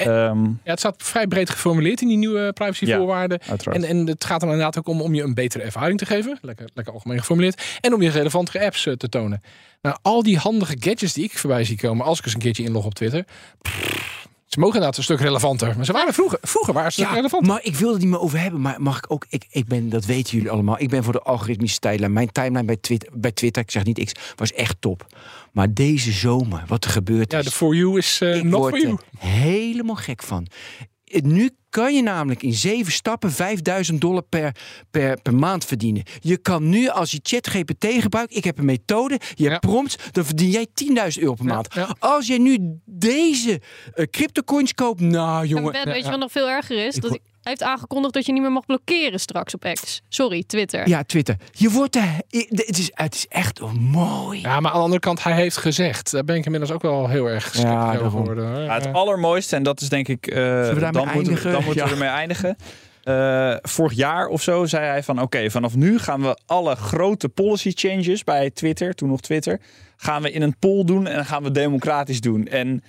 [0.00, 3.38] En- Ehm, ja, het staat vrij breed geformuleerd in die nieuwe privacyvoorwaarden.
[3.72, 6.38] En, en het gaat er inderdaad ook om om je een betere ervaring te geven.
[6.42, 7.62] Lekker, lekker algemeen geformuleerd.
[7.80, 9.42] En om je relevantere apps eh, te tonen.
[9.82, 12.62] Nou, al die handige gadgets die ik voorbij zie komen als ik eens een keertje
[12.64, 13.24] inlog op Twitter.
[13.62, 13.99] pff,
[14.50, 15.76] ze mogen inderdaad een stuk relevanter.
[15.76, 17.46] Maar ze waren vroeger, vroeger waren ze Ja, relevant.
[17.46, 18.60] maar ik wil het niet meer over hebben.
[18.60, 19.26] Maar mag ik ook?
[19.28, 20.80] Ik, ik ben, dat weten jullie allemaal.
[20.80, 22.12] Ik ben voor de algoritmische tijdlijn.
[22.12, 25.06] Mijn timeline bij Twitter, bij Twitter, ik zeg niet X, was echt top.
[25.52, 28.70] Maar deze zomer, wat er gebeurt Ja, is, de For You is ik not word
[28.74, 28.92] for you.
[29.20, 30.46] er helemaal gek van.
[31.22, 34.54] Nu kan je namelijk in zeven stappen 5000 dollar per,
[34.90, 36.02] per, per maand verdienen.
[36.20, 39.70] Je kan nu, als je ChatGPT gebruikt, ik heb een methode, je hebt Ja.
[39.70, 40.66] prompts, dan verdien jij
[41.16, 41.74] 10.000 euro per maand.
[41.74, 41.94] ja.
[41.98, 43.60] Als jij nu deze
[43.94, 45.72] eh, cryptocoins koopt, nou En jongen.
[45.72, 46.10] Weet je ja.
[46.10, 46.96] wat nog veel erger is?
[46.96, 50.00] Ik Dat hij heeft aangekondigd dat je niet meer mag blokkeren straks op X.
[50.08, 50.88] Sorry, Twitter.
[50.88, 51.36] Ja, Twitter.
[51.52, 52.14] Je wordt er.
[52.28, 54.40] Het is, het is echt mooi.
[54.40, 56.10] Ja, maar aan de andere kant, hij heeft gezegd.
[56.10, 58.46] Daar ben ik inmiddels ook wel heel erg sceptisch Ja, over geworden.
[58.52, 58.60] hoor.
[58.62, 60.26] Ja, het allermooiste, en dat is denk ik.
[60.26, 62.56] eh, daarmee dan moeten, we, dan moeten we ermee eindigen.
[63.00, 67.28] Eh, vorig jaar of zo zei hij van oké, vanaf nu gaan we alle grote
[67.28, 69.60] policy changes bij Twitter, toen nog Twitter,
[69.96, 72.46] gaan we in een poll doen en dan gaan we democratisch doen.
[72.46, 72.82] En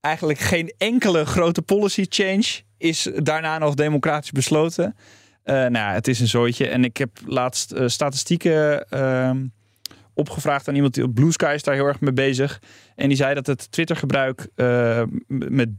[0.00, 2.44] eigenlijk geen enkele grote policy change
[2.78, 4.96] is daarna nog democratisch besloten.
[5.42, 6.68] Eh, nou het is een zooitje.
[6.68, 9.46] En ik heb laatst eh, statistieken ehm,
[10.14, 12.62] opgevraagd aan iemand die op Blue Sky is daar heel erg mee bezig.
[12.94, 15.78] En die zei dat het Twitter-gebruik eh, met 30%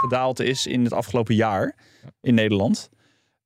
[0.00, 1.76] gedaald is in het afgelopen jaar
[2.20, 2.90] in Nederland.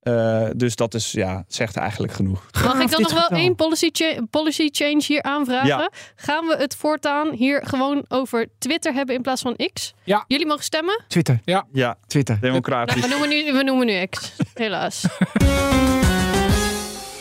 [0.07, 2.45] Eh, dus dat is, ja, zegt eigenlijk genoeg.
[2.63, 3.37] Mag ik dan nog wel getal.
[3.37, 5.67] één policy, cha- policy change hier aanvragen?
[5.67, 5.91] Ja.
[6.15, 9.93] Gaan we het voortaan hier gewoon over Twitter hebben in plaats van X?
[10.03, 10.23] Ja.
[10.27, 11.03] Jullie mogen stemmen?
[11.07, 11.39] Twitter.
[11.45, 12.37] Ja, Twitter.
[12.41, 13.01] Nou, democratisch.
[13.01, 14.33] we, noemen nu, we noemen nu X.
[14.53, 15.05] Helaas.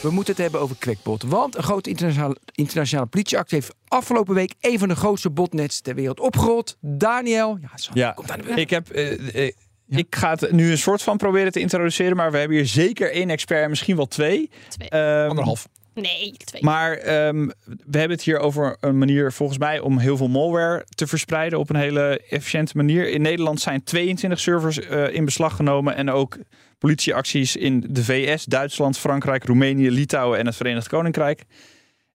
[0.03, 1.23] We moeten het hebben over Kwekbot.
[1.23, 5.95] Want een grote internationale, internationale politieactie heeft afgelopen week een van de grootste botnets ter
[5.95, 6.77] wereld opgerold.
[6.81, 7.59] Daniel.
[7.61, 8.11] Ja, zo, Ja.
[8.13, 8.59] komt aan de beurt.
[8.59, 8.91] Ik heb.
[8.91, 9.53] eh, eh,
[9.87, 9.99] Ja.
[9.99, 13.13] Ik ga het nu een soort van proberen te introduceren, maar we hebben hier zeker
[13.13, 14.51] één expert, misschien wel twee.
[14.69, 14.89] Twee.
[14.89, 15.69] Ehm, Anderhalf.
[15.95, 16.63] Nee, twee.
[16.63, 20.87] Maar ehm, we hebben het hier over een manier volgens mij om heel veel malware
[20.95, 23.09] te verspreiden op een hele efficiënte manier.
[23.09, 26.39] In Nederland zijn 22 servers eh, in beslag genomen en ook
[26.79, 31.45] politieacties in de VS, Duitsland, Frankrijk, Roemenië, Litouwen en het Verenigd Koninkrijk.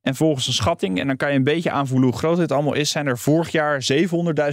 [0.01, 2.73] En volgens een schatting, en dan kan je een beetje aanvoelen hoe groot dit allemaal
[2.73, 3.83] is, zijn er vorig jaar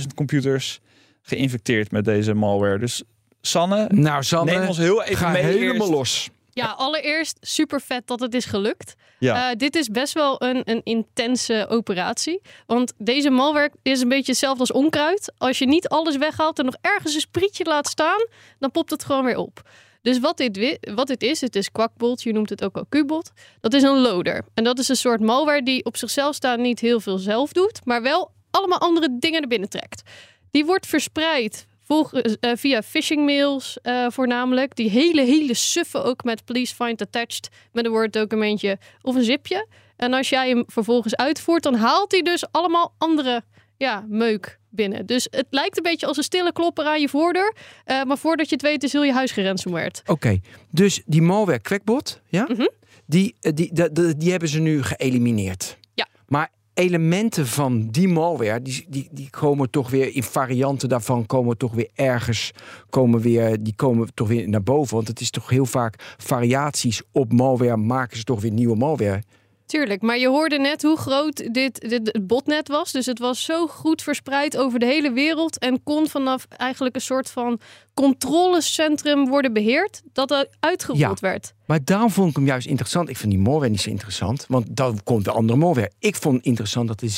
[0.00, 0.80] 700.000 computers
[1.28, 2.78] geïnfecteerd met deze malware.
[2.78, 3.02] Dus
[3.40, 5.90] Sanne, Nou, Sanne, neem ons heel even ga mee helemaal eerst.
[5.90, 6.30] los.
[6.52, 8.94] Ja, allereerst super vet dat het is gelukt.
[9.18, 9.50] Ja.
[9.50, 12.40] Eh, dit is best wel een, een intense operatie.
[12.66, 15.32] Want deze malware is een beetje hetzelfde als onkruid.
[15.38, 18.26] Als je niet alles weghaalt en nog ergens een sprietje laat staan,
[18.58, 19.62] dan popt het gewoon weer op.
[20.02, 23.30] Dus wat dit, wat dit is, het is Quackbot, je noemt het ook al Qbot.
[23.60, 24.44] Dat is een loader.
[24.54, 27.80] En dat is een soort malware die op zichzelf staan niet heel veel zelf doet,
[27.84, 30.02] maar wel allemaal andere dingen er binnen trekt.
[30.50, 34.76] Die wordt verspreid volgens, eh, via phishing mails eh, voornamelijk.
[34.76, 39.24] Die hele, hele suffe ook met please find attached met een Word documentje of een
[39.24, 39.66] zipje.
[39.96, 43.42] En als jij hem vervolgens uitvoert, dan haalt hij dus allemaal andere
[43.76, 45.06] ja, meuk binnen.
[45.06, 47.54] Dus het lijkt een beetje als een stille klopper aan je voordeur.
[47.84, 50.02] eh, maar voordat je het weet is heel je huis geransomwerd.
[50.06, 50.38] Oké,
[50.70, 52.66] dus die malware Quackbot, ja, Mhm.
[53.06, 55.76] die, eh, die, die, die, die hebben ze nu geëlimineerd.
[55.94, 56.06] Ja.
[56.26, 61.56] Maar elementen van die malware, die, die, die komen toch weer in varianten daarvan, komen
[61.56, 62.50] toch weer ergens,
[62.90, 64.94] komen weer, die komen toch weer naar boven.
[64.94, 69.22] Want het is toch heel vaak variaties op malware, maken ze toch weer nieuwe malware.
[69.68, 72.92] Tuurlijk, maar je hoorde net hoe groot dit, dit botnet was.
[72.92, 77.00] Dus het was zo goed verspreid over de hele wereld en kon vanaf eigenlijk een
[77.00, 77.60] soort van
[77.94, 81.54] controlecentrum worden beheerd, dat er uitgerold werd.
[81.66, 83.08] Maar daarom vond ik hem juist interessant.
[83.08, 85.92] Ik vind die malware niet zo interessant, want dan komt de andere malware.
[85.98, 87.10] Ik vond interessant dat er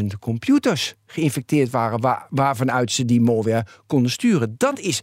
[0.00, 4.54] 700.000 computers geïnfecteerd waren, waar, waarvanuit ze die malware konden sturen.
[4.56, 5.02] Dat is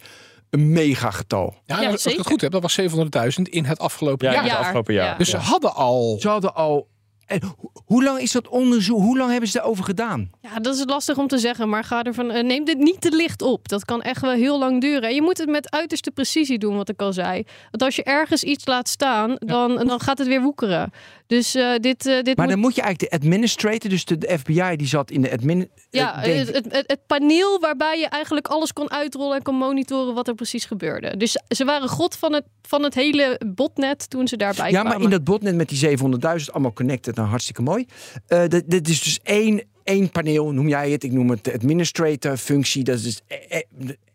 [0.54, 1.56] een megagetal.
[1.66, 4.44] Ja, Ja, als ik het goed heb, dat was 700.000 in het afgelopen Ja, jaar.
[4.44, 5.06] het afgelopen jaar.
[5.12, 5.18] ja.
[5.18, 6.18] Dus ze hadden al...
[6.20, 6.88] Ze hadden al.
[7.26, 9.00] En ho- hoe lang is dat onderzoek?
[9.00, 10.30] Hoe lang hebben ze daarover gedaan?
[10.42, 13.16] Ja, dat is lastig om te zeggen, maar ga ervan, eh, neem dit niet te
[13.16, 13.68] licht op.
[13.68, 15.10] Dat kan echt wel heel lang duren.
[15.10, 17.44] En je moet het met uiterste precisie doen, wat ik al zei.
[17.72, 20.92] Want als je ergens iets laat staan, dan, dan gaat het weer woekeren.
[21.34, 24.38] Dus eh, dit, eh, dit Maar moet dan moet je eigenlijk de administrator, dus de,
[24.40, 25.70] FBI, die zat in de admin.
[25.90, 29.56] Ja, eh, denk- het, het, het- paneel waarbij je eigenlijk alles kon uitrollen en kon
[29.56, 31.18] monitoren wat er precies gebeurde.
[31.18, 34.92] Dus ze waren god van het, van het hele botnet toen ze daarbij ja, kwamen.
[34.92, 37.86] maar in dat botnet met die 700.000 allemaal connected, nou hartstikke mooi.
[38.28, 41.04] Dat, dat is dus één, één paneel, noem jij het.
[41.04, 42.84] Ik noem het de administrator functie.
[42.84, 43.22] Dat is dus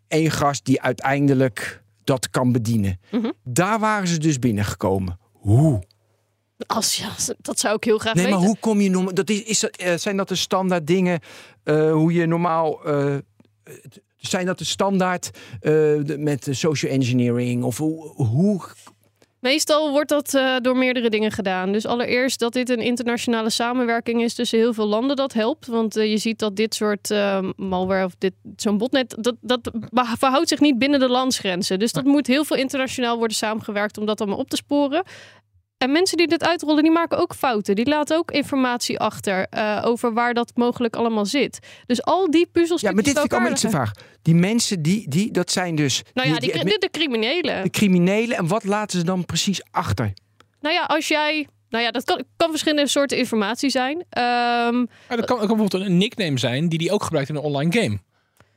[0.07, 2.99] één gast die uiteindelijk dat kan bedienen.
[3.11, 3.31] Mhm.
[3.43, 5.19] Daar waren ze dus binnengekomen.
[5.33, 5.83] Hoe?
[6.67, 7.09] Als, ja,
[7.41, 8.39] dat zou ik heel graag Nee, weten.
[8.39, 9.13] maar hoe kom je normaal?
[9.13, 11.19] Dat is, is dat, eh, zijn dat de standaard dingen?
[11.63, 12.85] eh, hoe je normaal.
[12.85, 13.15] eh,
[14.17, 15.29] zijn dat de standaard
[15.61, 17.63] de- met de social engineering?
[17.63, 18.61] Of hoe, hoe
[19.39, 21.71] Meestal wordt dat door meerdere dingen gedaan.
[21.71, 25.67] Dus allereerst dat dit een internationale samenwerking is tussen heel veel landen, dat helpt.
[25.67, 29.71] Want je ziet dat dit soort eh, malware of dit, zo'n botnet, dat, dat
[30.17, 31.79] verhoudt zich niet binnen de landsgrenzen.
[31.79, 35.03] Dus dat moet heel veel internationaal worden samengewerkt om dat allemaal op te sporen.
[35.79, 37.75] En mensen die dit uitrollen, die maken ook fouten.
[37.75, 41.59] Die laten ook informatie achter eh, over waar dat mogelijk allemaal zit.
[41.85, 43.91] Dus al die puzzelstukjes Ja, maar dit vind ik allemaal iets te vaag.
[44.21, 47.63] Die mensen, die, die, dat zijn dus Nou ja, die, die- die, de criminelen.
[47.63, 48.37] de criminelen.
[48.37, 50.13] En wat laten ze dan precies achter?
[50.61, 51.47] Nou ja, als jij.
[51.69, 54.03] Nou ja, dat kan, kan verschillende soorten informatie zijn.
[54.09, 54.25] Ehm,
[55.09, 57.81] Ja, dat kan ook bijvoorbeeld een nickname zijn die die ook gebruikt in een online
[57.81, 57.99] game.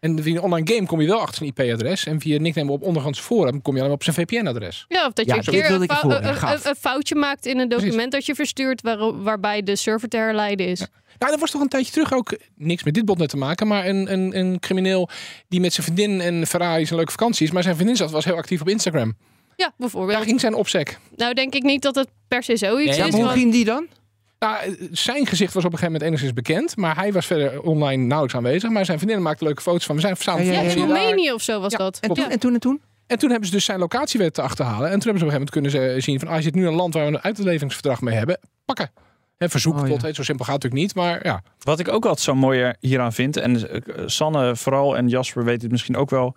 [0.03, 2.07] En via een online game kom je wel achter zijn IP-adres.
[2.07, 4.85] En via een nickname op ondergronds forum kom je alleen op zijn VPN-adres.
[4.89, 7.47] ja, of dat Ja, je een keer een, fou- ja, een- een- een foutje maakt
[7.47, 8.11] in een document Precies.
[8.11, 10.79] dat je verstuurt waar, waarbij de server te herleiden is.
[10.81, 10.87] Ja,
[11.19, 13.67] Nou, er was toch een tijdje terug ook niks met dit botnet te maken.
[13.67, 15.09] Maar een, een, een crimineel
[15.49, 17.51] die met zijn vriendin en Ferrari zijn leuke vakanties.
[17.51, 19.15] Maar zijn vriendin zat, was heel actief op Instagram.
[19.77, 20.17] bijvoorbeeld.
[20.19, 20.99] Daar ging zijn opsec.
[21.17, 23.11] Nou, denk ik niet dat het per se zoiets Nee, Ja, is.
[23.11, 23.87] maar hoe want- ging die dan?
[24.43, 26.77] Nou, zijn gezicht was op een gegeven moment enigszins bekend.
[26.77, 28.71] Maar hij was verder online nauwelijks aanwezig.
[28.71, 29.95] Maar zijn vriendin maakte leuke foto's van.
[29.95, 30.75] We zijn samen Ja, ja, ja.
[30.75, 31.99] Roemenië of zo was Ja, dat.
[32.01, 32.31] En toen, Ja.
[32.31, 32.81] en toen en toen?
[33.07, 34.91] En toen hebben ze dus zijn locatie weten te achterhalen.
[34.91, 36.29] En toen hebben ze op een gegeven moment kunnen ze zien van...
[36.29, 38.39] Ah, je zit nu in een land waar we een uitleveringsverdrag mee hebben.
[38.65, 38.91] Pakken.
[39.37, 39.93] En verzoek Oh, ja.
[39.93, 40.03] tot.
[40.03, 41.05] hè, Zo simpel gaat het natuurlijk niet.
[41.05, 41.43] Maar ja.
[41.59, 45.63] Wat ik ook altijd zo mooi hieraan vind, en eh, Sanne vooral en Jasper weet
[45.63, 46.37] het misschien ook wel.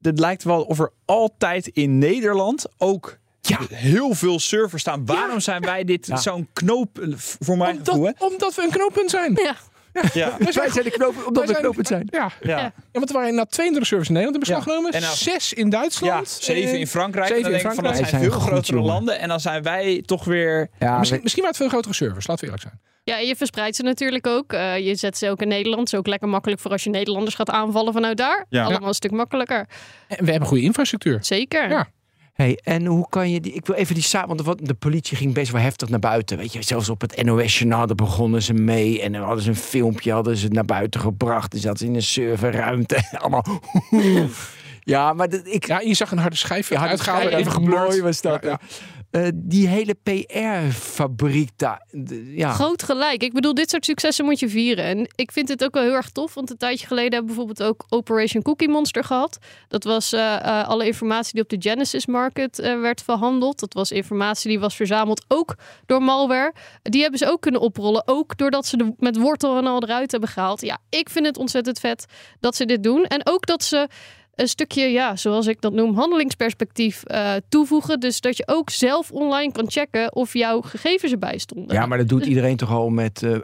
[0.00, 3.58] Het lijkt wel of er altijd in Nederland ook Ja.
[3.68, 5.06] heel veel servers staan.
[5.06, 6.16] Waarom zijn wij dit Ja.
[6.16, 7.94] zo'n knoop eh, voor gevoel?
[7.94, 9.32] Omdat, omdat we een knooppunt zijn.
[9.42, 9.54] Ja.
[10.14, 10.36] Ja.
[10.38, 12.08] Wij zijn de knopen, omdat Wij we zijn- knopend zijn.
[12.10, 12.18] Ja.
[12.20, 12.30] Ja.
[12.40, 12.56] Ja.
[12.56, 12.62] Ja.
[12.62, 14.70] Ja, want er waren na 32 servers in Nederland in beslag Ja.
[14.72, 14.92] genomen.
[14.92, 16.28] En nou- zes in Duitsland.
[16.28, 17.26] zeven in Frankrijk.
[17.28, 18.08] zeven dan in van, dat Frankrijk.
[18.08, 18.90] zijn veel goed, grotere jongen.
[18.92, 19.18] landen.
[19.18, 20.68] En dan zijn wij toch weer...
[20.78, 22.80] Ja, misschien, we- misschien waren het veel grotere servers, laten we eerlijk zijn.
[23.04, 24.52] Ja, en je verspreidt ze natuurlijk ook.
[24.52, 25.86] Eh, je zet ze ook in Nederland.
[25.92, 28.46] Is ook lekker makkelijk voor als je Nederlanders gaat aanvallen vanuit daar.
[28.48, 28.64] Ja.
[28.64, 29.68] Allemaal een stuk makkelijker.
[30.08, 31.18] En we hebben goede infrastructuur.
[31.24, 31.68] Zeker.
[31.70, 31.88] Ja.
[32.42, 33.52] Hey, en hoe kan je die?
[33.52, 36.38] Ik wil even die samen, want de politie ging best wel heftig naar buiten.
[36.38, 40.12] Weet je, zelfs op het NOS-journaal begonnen ze mee en dan hadden ze een filmpje
[40.12, 41.50] hadden ze naar buiten gebracht.
[41.50, 43.44] Dus dat in een serverruimte, allemaal.
[44.80, 45.66] Ja, maar dat, ik.
[45.66, 48.60] Ja, je zag een harde schijf Ja, uitgehaald, schijf, even mooi was dat, Ja, ja.
[49.12, 51.86] Eh, die hele PR-fabriek daar.
[52.24, 52.52] Ja.
[52.52, 53.22] Groot gelijk.
[53.22, 54.84] Ik bedoel, dit soort successen moet je vieren.
[54.84, 56.34] En ik vind het ook wel heel erg tof.
[56.34, 59.38] Want een tijdje geleden hebben we bijvoorbeeld ook Operation Cookie Monster gehad.
[59.68, 63.60] Dat was eh, eh, alle informatie die op de Genesis Market werd verhandeld.
[63.60, 65.54] Dat was informatie die was verzameld ook
[65.86, 66.54] door malware.
[66.82, 68.02] Die hebben ze ook kunnen oprollen.
[68.06, 70.60] Ook doordat ze met wortel en al eruit hebben gehaald.
[70.60, 72.04] Ja, ik vind het ontzettend vet
[72.40, 73.04] dat ze dit doen.
[73.04, 73.88] En ook dat ze
[74.34, 78.00] een stukje, ja, zoals ik dat noem, handelingsperspectief eh, toevoegen.
[78.00, 81.74] Dus dat je ook zelf online kan checken of jouw gegevens erbij stonden.
[81.74, 83.34] ja, maar dat doet iedereen toch al met eh,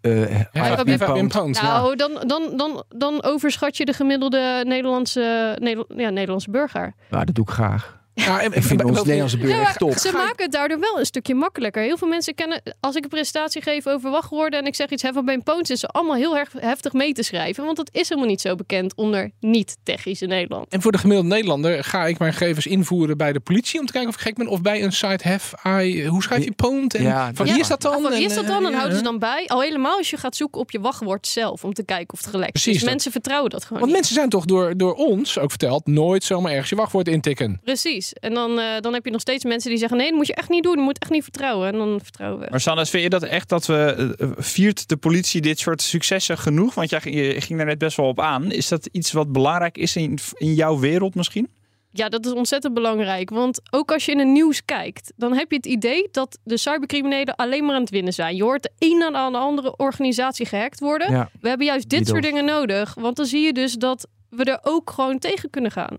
[0.00, 1.32] eh, eh, Ja, Pound.
[1.32, 1.62] Pound.
[1.62, 6.94] Nou, dan, dan, dan, dan overschat je de gemiddelde Nederlandse, Neder- ja, Nederlandse burger.
[7.10, 8.00] Ja, dat doe ik graag.
[8.14, 9.96] Ja, en- Ik vind en- ons en- Nederlandse burger Ja, echt top.
[9.98, 11.82] Ze maken het daardoor wel een stukje makkelijker.
[11.82, 15.02] Heel veel mensen kennen, als ik een presentatie geef over wachtwoorden en ik zeg iets
[15.02, 17.64] hebben bij een poont, is ze allemaal heel erg heftig mee te schrijven.
[17.64, 20.66] Want dat is helemaal niet zo bekend onder niet-techische Nederland.
[20.68, 23.92] En voor de gemiddelde Nederlander ga ik mijn gegevens invoeren bij de politie om te
[23.92, 24.46] kijken of ik gek ben.
[24.46, 26.94] Of bij een site have I, hoe schrijf je poont?
[26.94, 27.52] En Ja, van ja.
[27.52, 27.92] wie is dat dan?
[27.92, 28.62] Van wie En, is dat dan?
[28.62, 29.44] eh, En houden ze dan bij.
[29.46, 32.28] Al helemaal als je gaat zoeken op je wachtwoord zelf om te kijken of het
[32.30, 32.62] gelekt is.
[32.62, 33.94] Precies Dus mensen vertrouwen dat gewoon Want niet.
[33.96, 37.60] mensen zijn toch door, door ons ook verteld nooit zomaar ergens je wachtwoord intikken.
[37.64, 38.01] Precies.
[38.10, 40.34] En dan, eh, dan heb je nog steeds mensen die zeggen: nee, dat moet je
[40.34, 40.76] echt niet doen.
[40.76, 41.72] Je moet echt niet vertrouwen.
[41.72, 42.46] En dan vertrouwen we.
[42.50, 46.38] Maar Sannes, vind je dat echt dat we eh, viert de politie dit soort successen
[46.38, 46.74] genoeg?
[46.74, 48.50] Want jij, je ging daar net best wel op aan.
[48.52, 51.48] Is dat iets wat belangrijk is in, in jouw wereld misschien?
[51.94, 53.30] Ja, dat is ontzettend belangrijk.
[53.30, 56.56] Want ook als je in het nieuws kijkt, dan heb je het idee dat de
[56.56, 58.36] cybercriminelen alleen maar aan het winnen zijn.
[58.36, 61.10] Je hoort de een aan de andere organisatie gehackt worden.
[61.12, 61.30] Ja.
[61.40, 62.30] We hebben juist dit Die soort doof.
[62.32, 62.94] dingen nodig.
[62.94, 65.96] Want dan zie je dus dat we er ook gewoon tegen kunnen gaan.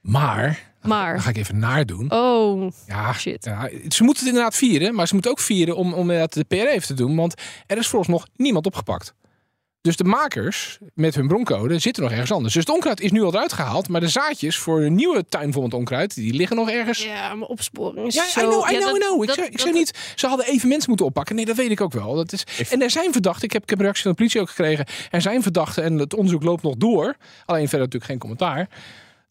[0.00, 2.10] Maar, dan Maar, ga ik even naar doen.
[2.10, 3.44] oh, Ja, shit.
[3.44, 6.54] ja, ze moeten het inderdaad vieren, maar ze moeten ook vieren om, om de PR
[6.54, 7.16] even te doen.
[7.16, 7.34] Want
[7.66, 9.14] er is vooralsnog niemand opgepakt.
[9.80, 12.54] Dus de makers met hun broncode zitten nog ergens anders.
[12.54, 15.52] Dus het onkruid is nu al eruit gehaald, maar de zaadjes voor een nieuwe tuin
[15.52, 17.04] vol met onkruid, die liggen nog ergens.
[17.04, 18.40] Ja, maar opsporing is Ja, zo...
[18.40, 19.20] I know, I Ja, know, dat- I know.
[19.22, 21.34] Ik, dat- zeg, ik dat- zeg niet, ze hadden even mensen moeten oppakken.
[21.36, 22.14] Nee, dat weet ik ook wel.
[22.14, 23.44] Dat is, en er zijn verdachten.
[23.44, 24.86] Ik heb, ik heb een reactie van de politie ook gekregen.
[25.10, 27.16] Er zijn verdachten en het onderzoek loopt nog door.
[27.46, 28.68] Alleen verder natuurlijk geen commentaar.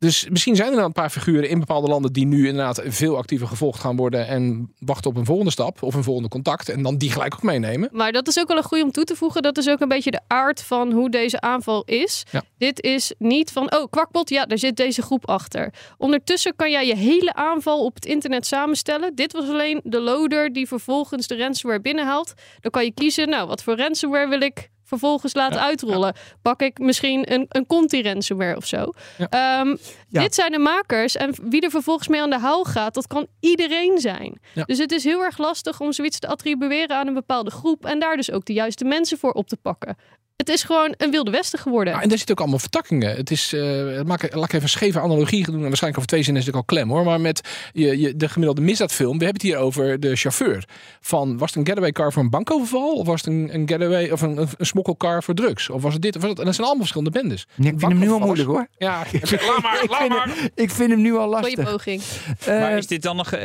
[0.04, 3.18] Dus misschien zijn er dan een paar figuren in bepaalde landen die nu inderdaad veel
[3.18, 6.84] actiever gevolgd gaan worden en wachten op een volgende stap of een volgende contact en
[6.84, 7.90] dan die gelijk ook meenemen.
[7.92, 9.42] Maar dat is ook wel een goede om toe te voegen.
[9.42, 12.24] Dat is ook een beetje de aard van hoe deze aanval is.
[12.32, 12.44] Ja.
[12.58, 15.74] Dit is niet van, oh, kwakbot, ja, daar zit deze groep achter.
[15.98, 19.16] Ondertussen kan jij je hele aanval op het internet samenstellen.
[19.16, 22.34] Dit was alleen de loader die vervolgens de ransomware binnenhaalt.
[22.60, 26.14] Dan kan je kiezen, nou, wat voor ransomware wil ik vervolgens laten uitrollen.
[26.42, 28.92] Pak ik misschien een, een Conti ransomware of zo.
[29.18, 29.28] Ja.
[29.30, 29.76] Ehm,
[30.14, 30.22] Ja.
[30.22, 33.28] Dit zijn de makers en wie er vervolgens mee aan de haal gaat, dat kan
[33.40, 34.40] iedereen zijn.
[34.54, 34.64] Ja.
[34.64, 38.00] Dus het is heel erg lastig om zoiets te attribueren aan een bepaalde groep en
[38.00, 39.98] daar dus ook de juiste mensen voor op te pakken.
[40.38, 41.94] Het is gewoon een wilde westen geworden.
[41.94, 43.16] Ja, en daar zitten ook allemaal vertakkingen.
[43.16, 45.56] Het is, eh, maak, laat ik even een scheve analogie doen.
[45.56, 47.04] En waarschijnlijk over twee zinnen is het ook al klem hoor.
[47.04, 47.42] Maar met
[47.74, 49.18] je, je, de gemiddelde misdaadfilm.
[49.18, 50.66] We hebben het hier over de chauffeur.
[51.00, 52.94] Van, was het een getaway car voor een bankoverval?
[52.94, 55.70] Of was het een, een getaway of een, smokkelcar voor drugs?
[55.70, 56.40] Of was het dit of was dat?
[56.40, 57.48] En dat zijn allemaal verschillende bendes.
[57.56, 58.68] Ja, ik vind hem nu al moeilijk hoor.
[58.78, 60.36] Ja, laat maar, laat vind maar.
[60.36, 61.72] hem, ik vind hem nu al Goeie lastig.
[61.72, 62.02] poging.
[62.40, 63.32] Eh, maar is dit dan nog...
[63.32, 63.44] eh,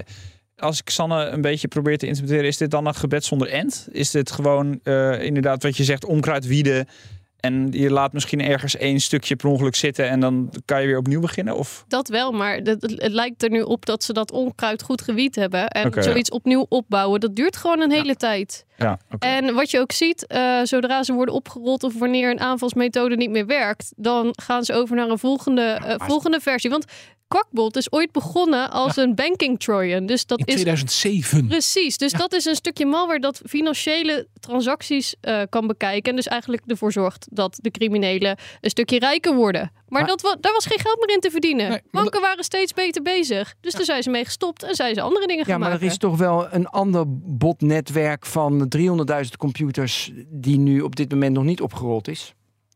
[0.57, 3.89] Als ik Sanne een beetje probeer te interpreteren, is dit dan een gebed zonder end?
[3.91, 6.89] Is dit gewoon eh, inderdaad wat je zegt, onkruid wieden
[7.49, 10.99] en je laat misschien ergens één stukje per ongeluk zitten en dan kan je weer
[10.99, 11.57] opnieuw beginnen?
[11.57, 15.03] Of Dat wel, maar het, het lijkt er nu op dat ze dat onkruid goed
[15.03, 15.69] gewied hebben.
[15.69, 18.65] En zoiets opnieuw opbouwen, dat duurt gewoon een hele tijd.
[18.77, 19.27] ja, oké.
[19.27, 23.31] En wat je ook ziet, eh, zodra ze worden opgerold of wanneer een aanvalsmethode niet
[23.31, 26.71] meer werkt, dan gaan ze over naar een volgende, eh, volgende versie.
[26.71, 26.85] Want
[27.29, 30.07] Quackbot is ooit begonnen als een banking trojan.
[30.07, 31.47] Dus dat In is 2007.
[31.47, 36.11] Precies, dus dat is een stukje malware dat financiële transacties eh, kan bekijken.
[36.11, 39.61] En dus eigenlijk ervoor zorgt dat de criminelen een stukje rijker worden.
[39.73, 41.69] Maar, Maar- dat, wa- daar was geen geld meer in te verdienen.
[41.69, 43.55] Nee, Banken waren steeds beter bezig.
[43.61, 45.83] Dus daar zijn ze mee gestopt en zijn ze andere dingen ja, gaan maar er
[45.83, 47.05] is toch wel een ander
[47.39, 52.33] botnetwerk van 300.000 computers die nu op dit moment nog niet opgerold is.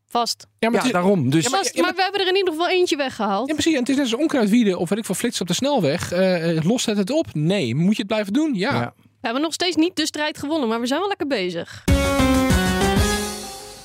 [0.07, 0.47] Vast.
[0.59, 1.29] Ja, maar Ja, is- daarom.
[1.29, 1.61] Dus Ja, maar-
[1.95, 3.47] we hebben er in ieder geval eentje weggehaald.
[3.47, 3.73] Ja, precies.
[3.73, 6.11] En het is net als onkruidwieden of weet ik veel flitsen op de snelweg.
[6.11, 7.27] Eh, eh, lost het het op?
[7.33, 7.75] Nee.
[7.75, 8.53] Moet je het blijven doen?
[8.53, 8.73] Ja.
[8.73, 8.93] Ja.
[8.97, 11.83] We hebben nog steeds niet de strijd gewonnen, maar we zijn wel lekker bezig.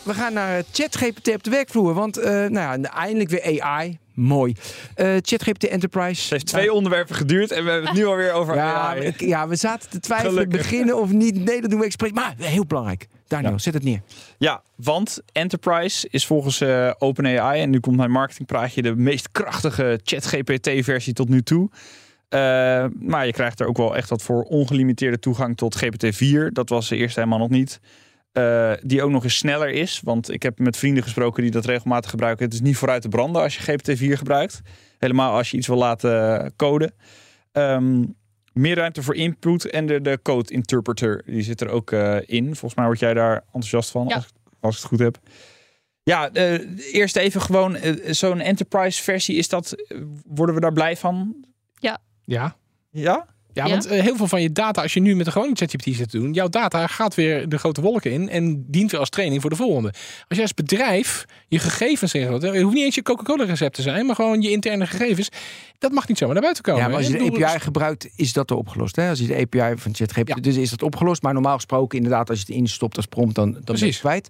[0.08, 1.94] We gaan naar ChatGPT op de werkvloer.
[1.94, 3.98] Want eh, nou ja, eindelijk weer AI.
[4.14, 4.54] Mooi.
[4.94, 6.22] Eh, ChatGPT Enterprise.
[6.22, 9.00] Het heeft twee onderwerpen geduurd en we hebben het nu alweer over Ja, AI.
[9.06, 10.32] ik- ja, we zaten te twijfelen.
[10.32, 10.58] Gelukkig.
[10.60, 11.44] Beginnen of niet.
[11.44, 12.10] Nee, dat doen we expres.
[12.12, 13.06] Maar heel belangrijk.
[13.26, 13.58] Daniel, Ja.
[13.58, 14.00] zet het neer.
[14.38, 20.00] Ja, want Enterprise is volgens eh, OpenAI, en nu komt mijn marketingpraatje, de meest krachtige
[20.02, 21.70] ChatGPT-versie tot nu toe.
[22.28, 22.40] Eh,
[23.00, 26.52] maar je krijgt er ook wel echt wat voor ongelimiteerde toegang tot GPT-4.
[26.52, 27.80] Dat was eerst helemaal nog niet.
[28.32, 30.00] Eh, die ook nog eens sneller is.
[30.04, 32.44] Want ik heb met vrienden gesproken die dat regelmatig gebruiken.
[32.44, 34.60] Het is niet vooruit te branden als je GPT-4 gebruikt.
[34.98, 36.94] Helemaal als je iets wil laten coden.
[37.52, 38.04] Ehm,
[38.52, 42.44] Meer ruimte voor input en de, de code interpreter, die zit er ook eh, in.
[42.44, 44.14] Volgens mij word jij daar enthousiast van, Ja.
[44.14, 45.18] als, ik- als ik het goed heb.
[46.02, 49.36] Ja, eh, eerst even gewoon zo'n enterprise versie.
[49.36, 49.74] Is dat,
[50.26, 51.44] worden we daar blij van?
[51.74, 51.98] Ja.
[52.24, 52.56] Ja?
[52.90, 53.26] Ja,
[53.66, 53.68] Ja.
[53.70, 56.10] want eh, heel veel van je data, als je nu met de gewone ChatGPT zit
[56.10, 59.40] te doen, jouw data gaat weer de grote wolken in en dient weer als training
[59.40, 59.88] voor de volgende.
[59.88, 63.82] Als jij als bedrijf je gegevens ingaat, het hoeft niet eens je Coca-Cola recept te
[63.82, 65.28] zijn, maar gewoon je interne gegevens,
[65.78, 66.82] dat mag niet zomaar naar buiten komen.
[66.82, 68.96] Ja, maar als je de API gebruikt, is dat er opgelost.
[68.96, 69.08] Hè?
[69.08, 70.34] Als je de API van ChatGPT, Ja.
[70.34, 71.22] dus is dat opgelost.
[71.22, 73.98] Maar normaal gesproken, inderdaad, als je het instopt als prompt, dan, dan ben je het
[73.98, 74.28] kwijt.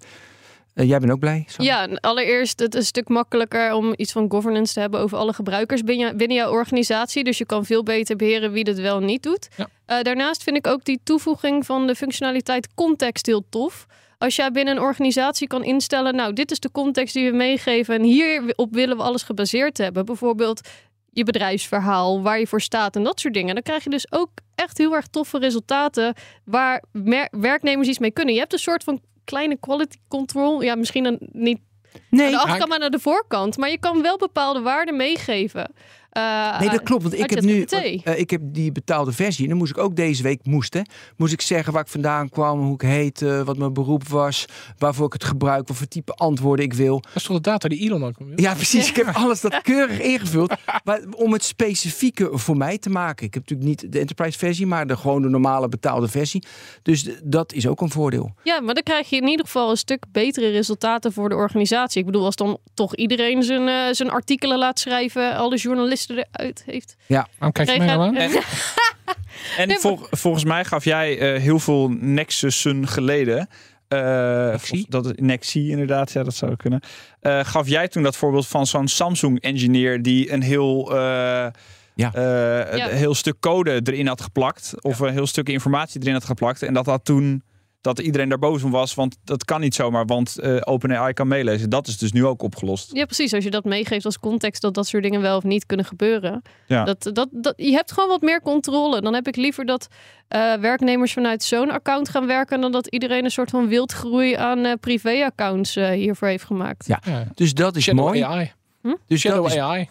[0.79, 1.45] Eh, jij bent ook blij?
[1.47, 1.65] Sam?
[1.65, 5.33] Ja, allereerst het is een stuk makkelijker om iets van governance te hebben over alle
[5.33, 7.25] gebruikers binnen, binnen jouw organisatie.
[7.25, 9.49] Dus je kan veel beter beheren wie dit wel en niet doet.
[9.57, 9.69] Ja.
[9.87, 13.87] Eh, daarnaast vind ik ook die toevoeging van de functionaliteit context heel tof.
[14.19, 17.95] Als jij binnen een organisatie kan instellen, nou, dit is de context die we meegeven
[17.95, 20.05] en hierop willen we alles gebaseerd hebben.
[20.05, 20.69] Bijvoorbeeld
[21.13, 23.55] je bedrijfsverhaal, waar je voor staat en dat soort dingen.
[23.55, 26.15] Dan krijg je dus ook echt heel erg toffe resultaten
[26.45, 28.35] waar mer- werknemers iets mee kunnen.
[28.35, 30.63] Je hebt een soort van kleine quality control.
[30.63, 31.59] Ja, misschien een, niet
[32.11, 33.57] Nee, aan de achterkant, maar naar de voorkant.
[33.57, 35.73] Maar je kan wel bepaalde waarden meegeven.
[36.19, 37.03] Eh, Nee, dat klopt.
[37.03, 39.43] Want ik heb nu eh, ik heb die betaalde versie.
[39.43, 40.81] En dan moest ik ook deze week moest, hè,
[41.17, 44.45] moest ik zeggen waar ik vandaan kwam, hoe ik heette, wat mijn beroep was,
[44.79, 47.01] waarvoor ik het gebruik, wat voor type antwoorden ik wil.
[47.01, 48.17] Dat is toch de data die Elon ook?
[48.37, 48.89] Ja, precies.
[48.89, 50.55] Ik heb alles dat keurig ingevuld.
[50.85, 53.27] Maar om het specifieke voor mij te maken.
[53.27, 56.43] Ik heb natuurlijk niet de enterprise versie, maar de gewoon de normale betaalde versie.
[56.83, 58.35] Dus dat is ook een voordeel.
[58.43, 62.01] Ja, maar dan krijg je in ieder geval een stuk betere resultaten voor de organisatie.
[62.01, 66.63] Ik bedoel, als dan toch iedereen zijn, eh, zijn artikelen laat schrijven, alle journalisten eruit
[66.67, 66.97] heeft.
[67.07, 68.17] Waarom kijk je mij nou aan?
[68.17, 68.31] En,
[69.59, 73.49] en Nee, vol- volgens mij gaf jij eh, heel veel Nexussen geleden.
[73.89, 73.99] eh,
[74.51, 74.87] Nexie?
[74.89, 76.81] dat is Nexie inderdaad, ja, dat zou kunnen.
[77.21, 80.97] Eh, gaf jij toen dat voorbeeld van zo'n Samsung-engineer die een heel, eh,
[81.95, 82.13] Ja.
[82.15, 82.91] eh, Ja.
[82.91, 86.63] een heel stuk code erin had geplakt, of een heel stuk informatie erin had geplakt,
[86.63, 87.43] en dat dat toen
[87.81, 91.29] dat iedereen daar boos om was, want dat kan niet zomaar, want eh OpenAI kan
[91.29, 91.71] meelezen.
[91.71, 92.93] Dat is dus nu ook opgelost.
[92.93, 93.35] Ja, precies.
[93.35, 96.43] Als je dat meegeeft als context dat dat soort dingen wel of niet kunnen gebeuren.
[96.67, 96.85] Ja.
[96.85, 99.01] Dat, dat, dat, je hebt gewoon wat meer controle.
[99.01, 99.89] Dan heb ik liever dat
[100.29, 102.61] eh, werknemers vanuit zo'n account gaan werken...
[102.61, 106.87] dan dat iedereen een soort van wildgroei aan eh, privé-accounts eh, hiervoor heeft gemaakt.
[106.87, 107.01] Ja.
[107.05, 107.27] Ja.
[107.35, 108.23] Dus dat is Shadow mooi.
[108.23, 108.53] AI.
[109.07, 109.89] Dus, Shadow dat is, AI.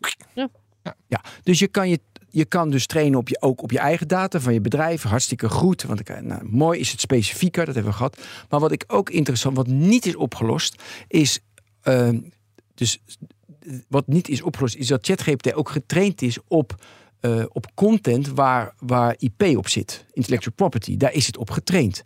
[1.08, 1.22] ja.
[1.44, 4.40] dus je kan je je kan dus trainen op je, ook op je eigen data
[4.40, 5.04] van je bedrijf.
[5.04, 5.84] Hartstikke goed.
[5.84, 8.18] Want ik, nou, mooi is het specifieker, dat hebben we gehad.
[8.50, 11.40] Maar wat ik ook interessant, wat niet is opgelost, is.
[11.82, 12.20] ehm,
[12.74, 13.00] dus
[13.88, 16.76] wat niet is opgelost, is dat ChatGPT ook getraind is op,
[17.20, 20.06] eh, op content waar, waar IP op zit.
[20.14, 20.98] Intellectual property.
[20.98, 22.04] Daar is het op getraind.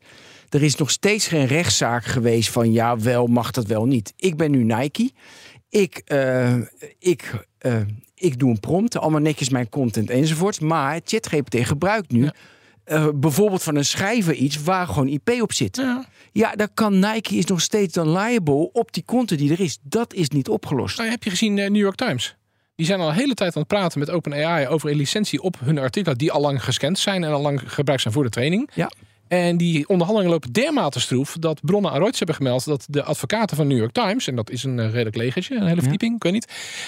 [0.49, 4.13] Er is nog steeds geen rechtszaak geweest van ja, wel mag dat wel niet.
[4.15, 5.11] Ik ben nu Nike.
[5.69, 6.55] Ik, eh,
[6.99, 7.81] ik, eh,
[8.21, 10.59] ik doe een prompt, allemaal netjes mijn content enzovoorts.
[10.59, 12.33] Maar ChatGPT gebruikt nu Ja.
[12.83, 15.75] eh, bijvoorbeeld van een schrijver iets waar gewoon IP op zit.
[15.75, 16.05] Ja.
[16.31, 19.77] Ja, dan kan Nike is nog steeds dan liable op die content die er is.
[19.81, 20.97] Dat is niet opgelost.
[20.97, 22.35] Nou, heb je gezien eh, New York Times?
[22.75, 25.59] Die zijn al een hele tijd aan het praten met OpenAI over een licentie op
[25.59, 28.69] hun artikelen die al lang gescand zijn en al lang gebruikt zijn voor de training.
[28.73, 28.91] Ja.
[29.31, 33.57] En die onderhandelingen lopen dermate stroef dat bronnen aan Reuters hebben gemeld dat de advocaten
[33.57, 36.23] van New York Times, en dat is een eh, redelijk legertje, een hele verdieping, ik
[36.23, 36.47] weet niet,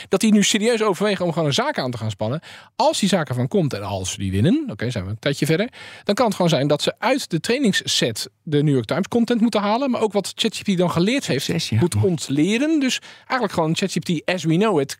[0.09, 2.41] dat die nu serieus overwegen om gewoon een zaak aan te gaan spannen.
[2.75, 5.45] Als die zaak ervan komt en als ze die winnen, oké, zijn we een tijdje
[5.45, 5.69] verder,
[6.03, 9.41] dan kan het gewoon zijn dat ze uit de trainingsset de New York Times content
[9.41, 11.79] moeten halen, maar ook wat ChatGPT dan geleerd heeft, Succes, ja.
[11.79, 12.79] moet ontleren.
[12.79, 14.97] Dus eigenlijk gewoon ChatGPT as we know it.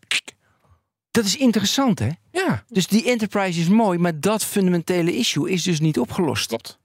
[1.12, 2.10] Dat is interessant, hè?
[2.32, 6.47] Ja, Dus die enterprise is mooi, maar dat fundamentele issue is dus niet opgelost.
[6.47, 6.82] klopt.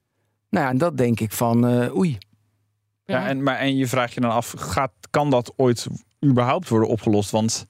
[0.50, 2.18] Nou ja, en dat denk ik van, eh, oei.
[3.04, 5.86] Ja, en, maar, en je vraagt je dan af, gaat, kan dat ooit
[6.24, 7.30] überhaupt worden opgelost?
[7.30, 7.66] Want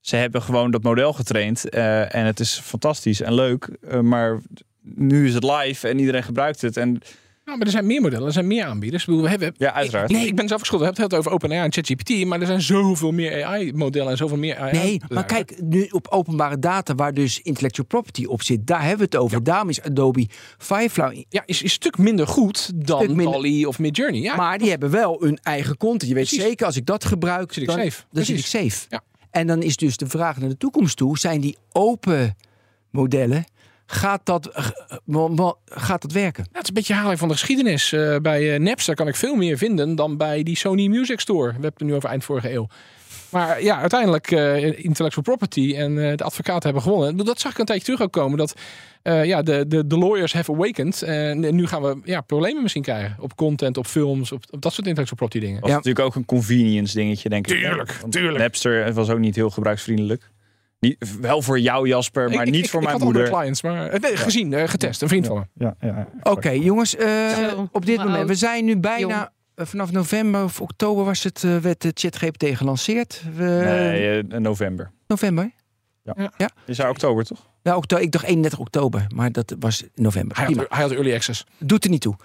[0.00, 3.64] ze hebben gewoon dat model getraind eh, en het is fantastisch en leuk.
[3.64, 4.40] eh, maar
[4.80, 6.76] nu is het live en iedereen gebruikt het.
[6.76, 7.00] En
[7.44, 9.04] Nou, maar er zijn meer modellen, er zijn meer aanbieders.
[9.04, 10.10] We hebben, ja, uiteraard.
[10.10, 10.80] Ik, ik ben zelf geschuld.
[10.80, 14.36] We hebben het over OpenAI en ChatGPT, maar er zijn zoveel meer AI-modellen en zoveel
[14.36, 14.72] meer AI.
[14.78, 18.98] Nee, maar kijk, nu op openbare data waar dus intellectual property op zit, daar hebben
[18.98, 19.44] we het over.
[19.44, 20.26] Daarom is Adobe
[20.58, 21.24] Firefly.
[21.28, 23.68] Ja, is, is een stuk minder goed dan minder.
[23.68, 24.20] Of Midjourney.
[24.20, 26.08] Ja, Maar die hebben wel hun eigen content.
[26.10, 26.44] Je weet Precies.
[26.44, 28.02] zeker, als ik dat gebruik, Zit ik dan, safe.
[28.12, 28.86] dan zit ik safe.
[28.88, 29.02] Ja.
[29.30, 32.36] En dan is dus de vraag naar de toekomst toe, zijn die open
[32.90, 33.44] modellen,
[33.94, 34.66] gaat dat, eh,
[35.64, 36.42] gaat dat werken?
[36.44, 37.92] Ja, het is een beetje herhaling van de geschiedenis.
[37.92, 41.46] Eh, bij eh, Napster kan ik veel meer vinden dan bij die Sony Music Store.
[41.46, 42.66] We hebben het nu over eind vorige eeuw.
[43.32, 47.16] Maar ja, uiteindelijk eh, intellectual property en eh, de advocaten hebben gewonnen.
[47.16, 48.38] Dat zag ik een tijdje terug ook komen.
[48.38, 48.54] Dat
[49.02, 51.02] eh, ja, de, de, de lawyers have awakened.
[51.02, 53.16] En nu gaan we ja, problemen misschien krijgen.
[53.20, 55.60] Op content, op films, op, op dat soort intellectual property dingen.
[55.60, 55.76] was Ja.
[55.76, 57.56] natuurlijk ook een convenience dingetje, denk ik.
[57.58, 58.38] Tuurlijk, Want tuurlijk.
[58.38, 60.30] Napster was ook niet heel gebruiksvriendelijk.
[60.86, 63.30] Niet, wel voor jou, Jasper, maar Ik- niet ik- voor ik mijn moeder.
[63.30, 65.44] clients, maar eh, nee, gezien, eh, getest, een vriend van me.
[65.64, 66.96] Ja, ja, Oké, jongens.
[66.96, 68.28] eh, op dit moment.
[68.28, 68.98] We zijn nu bijna.
[69.54, 69.68] Jong.
[69.68, 73.22] Vanaf november of oktober was het, eh, werd de ChatGPT gelanceerd.
[73.36, 74.90] We, Nee, november.
[75.06, 75.50] November?
[76.66, 77.46] Je zei oktober, toch?
[77.62, 80.36] Ja, oktober, ik dacht 31 oktober, maar dat was november.
[80.36, 81.46] Hij had, hij had early access.
[81.58, 82.16] Doet er niet toe.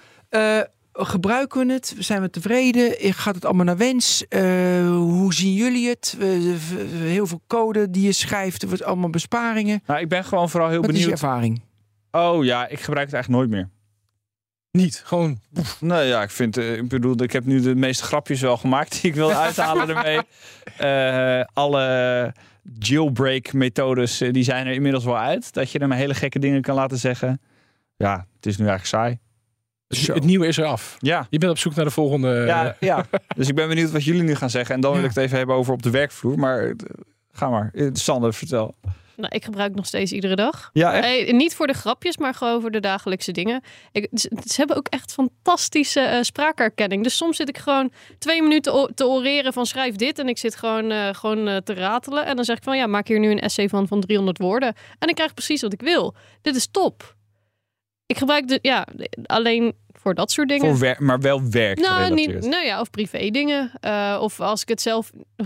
[0.99, 1.95] Gebruiken we het?
[1.99, 3.13] Zijn we tevreden?
[3.13, 4.27] Gaat het allemaal naar wens?
[4.27, 4.41] Eh,
[4.87, 6.17] hoe zien jullie het?
[6.93, 9.81] Heel veel code die je schrijft, er wordt allemaal besparingen.
[9.85, 11.21] Nou, ik ben gewoon vooral heel Wat is je benieuwd.
[11.23, 11.61] ervaring?
[12.11, 13.69] Oh ja, ik gebruik het eigenlijk nooit meer.
[14.71, 15.39] Niet, gewoon
[15.79, 19.01] Nee, ja, ik vind, eh, ik bedoel, ik heb nu de meeste grapjes wel gemaakt
[19.01, 20.19] die ik wil uithalen ermee.
[20.77, 22.33] Eh, alle
[22.79, 25.53] jailbreak methodes, die zijn er inmiddels wel uit.
[25.53, 27.41] Dat je er maar hele gekke dingen kan laten zeggen.
[27.95, 29.17] Ja, het is nu eigenlijk saai.
[29.87, 30.95] Dus het nieuwe is eraf.
[30.99, 32.43] Ja, Je bent op zoek naar de volgende.
[32.45, 33.05] ja, ja.
[33.37, 34.75] Dus ik ben benieuwd wat jullie nu gaan zeggen.
[34.75, 36.39] En dan wil ik het even hebben over op de werkvloer.
[36.39, 36.73] Maar eh,
[37.31, 37.71] ga maar.
[37.73, 38.75] Eh, Sander, vertel.
[39.17, 40.69] Nou, ik gebruik nog steeds iedere dag.
[40.73, 43.61] Ja, niet voor de grapjes, maar gewoon voor de dagelijkse dingen.
[43.91, 47.03] Ik, ze, ze hebben ook echt fantastische eh, spraakherkenning.
[47.03, 50.19] Dus soms zit ik gewoon twee minuten te oreren van schrijf dit.
[50.19, 52.25] En ik zit gewoon, eh, gewoon eh, te ratelen.
[52.25, 54.75] En dan zeg ik van ja, maak hier nu een essay van van 300 woorden.
[54.99, 56.15] En ik krijg precies wat ik wil.
[56.41, 57.15] Dit is top.
[58.07, 58.87] Ik gebruik de, ja,
[59.25, 60.65] alleen voor dat soort dingen.
[60.69, 63.71] Voor werk, maar wel werk nou, niet, nou ja, of privé dingen.
[63.79, 65.11] Eh, of als ik het zelf...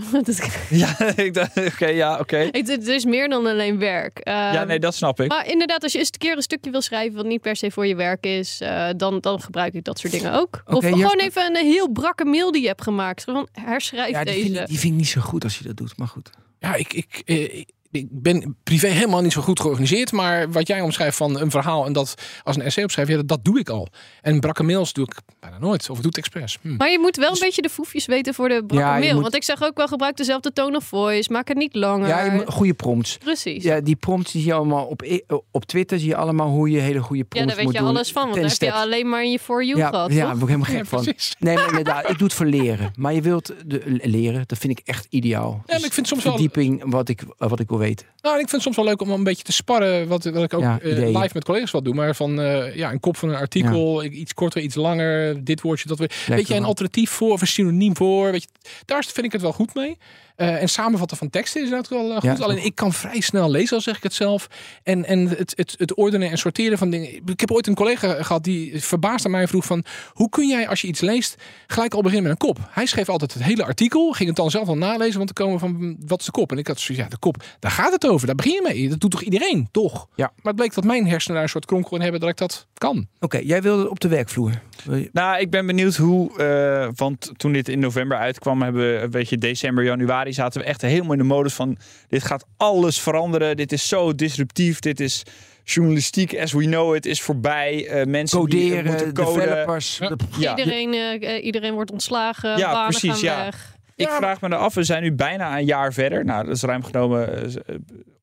[0.70, 2.36] Ja, ik dacht, oké, ja, oké.
[2.36, 4.20] het, het is meer dan alleen werk.
[4.22, 5.28] Ja, Ehm, nee, dat snap ik.
[5.28, 7.70] Maar inderdaad, als je eens een keer een stukje wil schrijven wat niet per se
[7.70, 10.62] voor je werk is, eh, dan, dan gebruik ik dat soort dingen ook.
[10.66, 13.24] Of gewoon even een heel brakke mail die je hebt gemaakt.
[13.24, 14.44] Gewoon herschrijf Ja, die deze.
[14.46, 16.30] vind, ik, die vind ik niet zo goed als je dat doet, maar goed.
[16.58, 20.12] Ja, ik, ik, eh, ik- ik ben privé helemaal niet zo goed georganiseerd.
[20.12, 23.44] Maar wat jij omschrijft van een verhaal en dat als een essay opschrijven, ja, dat,
[23.44, 23.88] doe ik al.
[24.22, 25.80] En brakke mails doe ik bijna nooit.
[25.90, 26.58] Of ik doe het expres.
[26.62, 26.76] Hm.
[26.76, 29.12] Maar je moet wel een beetje de foefjes weten voor de brakke Ja, mail.
[29.12, 31.32] moet- Want ik zeg ook wel, gebruik dezelfde tone of voice.
[31.32, 32.08] Maak het niet langer.
[32.08, 33.18] Ja, moet- goede prompts.
[33.18, 33.62] Precies.
[33.64, 35.02] Ja, Ja, die prompts die zie je allemaal op,
[35.50, 35.98] op Twitter.
[35.98, 37.88] Zie je allemaal hoe je hele goede prompts daar weet moet je doen.
[37.96, 38.22] alles van.
[38.22, 40.42] Want daar heb je alleen maar in je For You ja, gehad, ja, daar word
[40.42, 41.14] ik helemaal gek Ja, van.
[41.38, 42.92] Nee, maar inderdaad, ik doe het voor leren.
[42.96, 45.62] Maar je wilt de, leren, dat vind ik echt ideaal.
[45.66, 46.32] Ja, maar ik vind soms wel.
[46.32, 48.06] Verdieping, wat ik, wat ik wil weten.
[48.22, 50.08] Nou, ik vind het soms wel leuk om een beetje te sparren.
[50.08, 51.94] Wat, wat ik ook Ja, eh, live met collega's wat doe.
[51.94, 54.04] Maar van eh, ja, een kop van een artikel.
[54.04, 55.44] Iets korter, iets langer.
[55.44, 56.34] Dit woordje, dat woordje.
[56.34, 58.30] Weet jij een alternatief voor of een synoniem voor?
[58.30, 58.48] Weet je,
[58.84, 59.98] daar vind ik het wel goed mee.
[60.36, 62.38] Eh, en samenvatten van teksten is inderdaad wel eh, goed.
[62.38, 64.46] Ja, Alleen ik kan vrij snel lezen, al zeg ik het zelf.
[64.82, 67.08] En, en het, het, het ordenen en sorteren van dingen.
[67.26, 69.84] Ik heb ooit een collega gehad die verbaasd aan mij vroeg van...
[70.12, 72.58] hoe kun jij als je iets leest gelijk al beginnen met een kop?
[72.70, 74.12] Hij schreef altijd het hele artikel.
[74.12, 76.52] Ging het dan zelf al nalezen, want te komen van wat is de kop?
[76.52, 78.26] En ik had zoiets, ja, de kop, daar gaat het over.
[78.26, 78.88] Daar begin je mee.
[78.88, 80.06] Dat doet toch iedereen, toch?
[80.14, 80.32] Ja.
[80.36, 82.66] Maar het bleek dat mijn hersenen daar een soort kronkel in hebben dat ik dat
[82.74, 83.06] kan.
[83.20, 84.60] Oké, jij wilde op de werkvloer.
[84.90, 89.08] Je- Nou, ik ben benieuwd hoe, eh, want toen dit in november uitkwam, hebben we,
[89.10, 91.76] weet je, december, januari zaten we echt helemaal in de modus van,
[92.08, 95.22] dit gaat alles veranderen, dit is zo disruptief, dit is
[95.64, 99.42] journalistiek as we know it, is voorbij, Eh, mensen die Coderen, moeten coden.
[99.48, 99.98] developers.
[99.98, 100.08] Ja.
[100.08, 100.56] de- Ja.
[100.56, 103.44] Iedereen, eh, iedereen wordt ontslagen, Ja, banen precies, gaan ja.
[103.44, 103.76] weg.
[103.96, 106.56] Ik Ja, vraag me dan af, we zijn nu bijna een jaar verder, nou, dat
[106.56, 107.50] is ruim genomen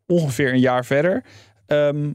[0.07, 1.23] ongeveer een jaar verder.
[1.67, 2.09] Ehm,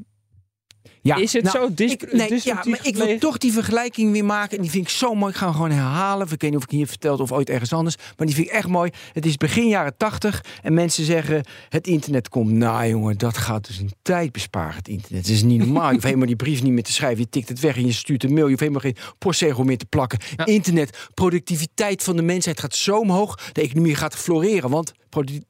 [1.03, 4.13] Ja, is het nou, zo dis ik, nee, ja, maar ik wil toch die vergelijking
[4.13, 4.57] weer maken.
[4.57, 5.33] En die vind ik zo mooi.
[5.33, 6.29] Ik ga hem gewoon herhalen.
[6.31, 7.97] Ik weet niet of ik hier verteld of ooit ergens anders.
[8.17, 8.91] Maar die vind ik echt mooi.
[9.13, 10.45] Het is begin jaren tachtig.
[10.63, 12.51] En mensen zeggen, het internet komt.
[12.51, 15.27] Nou jongen, dat gaat dus een tijd besparen, het internet.
[15.27, 15.87] Het is niet normaal.
[15.87, 17.19] Je hoeft helemaal die brief niet meer te schrijven.
[17.19, 18.43] Je tikt het weg en je stuurt een mail.
[18.43, 20.19] Je hoeft helemaal geen postzegel meer te plakken.
[20.37, 20.47] Ja.
[20.47, 23.53] Internet, productiviteit van de mensheid gaat zo omhoog.
[23.53, 24.71] De economie gaat floreren.
[24.71, 24.93] Want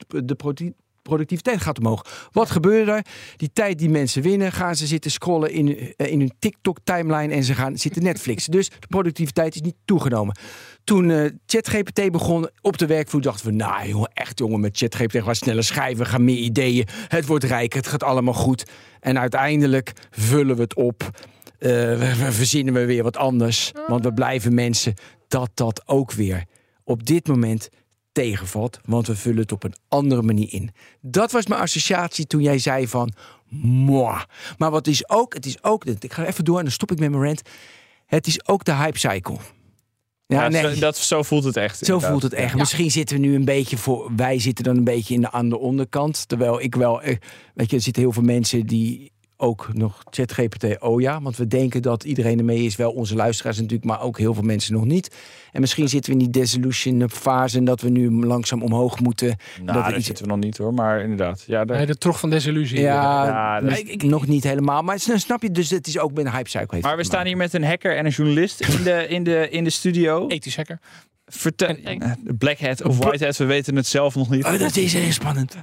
[0.09, 0.35] de
[1.09, 2.29] productiviteit gaat omhoog.
[2.33, 3.05] Wat gebeurde er?
[3.37, 7.45] Die tijd die mensen winnen, gaan ze zitten scrollen in, eh, in hun TikTok-timeline en
[7.45, 8.47] ze gaan zitten Netflix.
[8.47, 10.37] Dus de productiviteit is niet toegenomen.
[10.85, 15.17] Toen eh, ChatGPT begon op de werkvloer, dachten we, nou jongen, echt jongen, met ChatGPT
[15.17, 18.65] gaan we sneller schrijven, we gaan meer ideeën, het wordt rijker, het gaat allemaal goed.
[19.01, 21.03] En uiteindelijk vullen we het op.
[21.59, 24.95] Eh, we, we verzinnen we weer wat anders, want we blijven mensen
[25.29, 26.45] dat dat ook weer
[26.85, 27.69] op dit moment
[28.15, 30.71] tegenvalt, want we vullen het op een andere manier in.
[31.01, 33.13] Dat was mijn associatie toen jij zei van,
[33.63, 34.17] moi.
[34.59, 36.99] Maar wat is ook, het is ook, ik ga even door en dan stop ik
[36.99, 37.43] met mijn rant.
[38.07, 39.37] Het is ook de hype cycle.
[40.27, 40.75] Ja, Ja, nee.
[40.75, 41.79] zo, dat, zo voelt het echt.
[41.79, 42.11] Zo inderdaad.
[42.11, 42.55] voelt het echt.
[42.55, 44.11] Misschien zitten we nu een beetje voor.
[44.17, 46.29] Wij zitten dan een beetje in de, aan de onderkant.
[46.29, 47.03] Terwijl ik wel.
[47.03, 47.17] eh,
[47.55, 50.81] Weet je, er zitten heel veel mensen die ook nog ChatGPT.
[50.81, 52.77] Oh ja, want we denken dat iedereen ermee is.
[52.77, 55.17] Wel onze luisteraars natuurlijk, maar ook heel veel mensen nog niet.
[55.53, 57.59] En misschien zitten we in die dissolution fase.
[57.59, 59.27] En dat we nu langzaam omhoog moeten.
[59.29, 59.39] Nou,
[59.73, 61.45] dat daar iets- zitten we nog niet hoor, maar inderdaad.
[61.47, 62.81] Ja, daar- Nee, de trog van desillusie.
[62.81, 64.83] Ja, Ja, dat- Ik- ik- nog niet helemaal.
[64.83, 66.69] Maar snap je, dus het is ook met een hype cycle.
[66.71, 69.49] heeft Maar we staan hier met een hacker en een journalist in de, in de,
[69.51, 70.27] in de studio.
[70.29, 70.79] Ethisch hacker.
[71.37, 74.45] Vertel, En- eh, Black Hat of White Hat, we weten het zelf nog niet.
[74.45, 75.55] Oh, dat is heel spannend.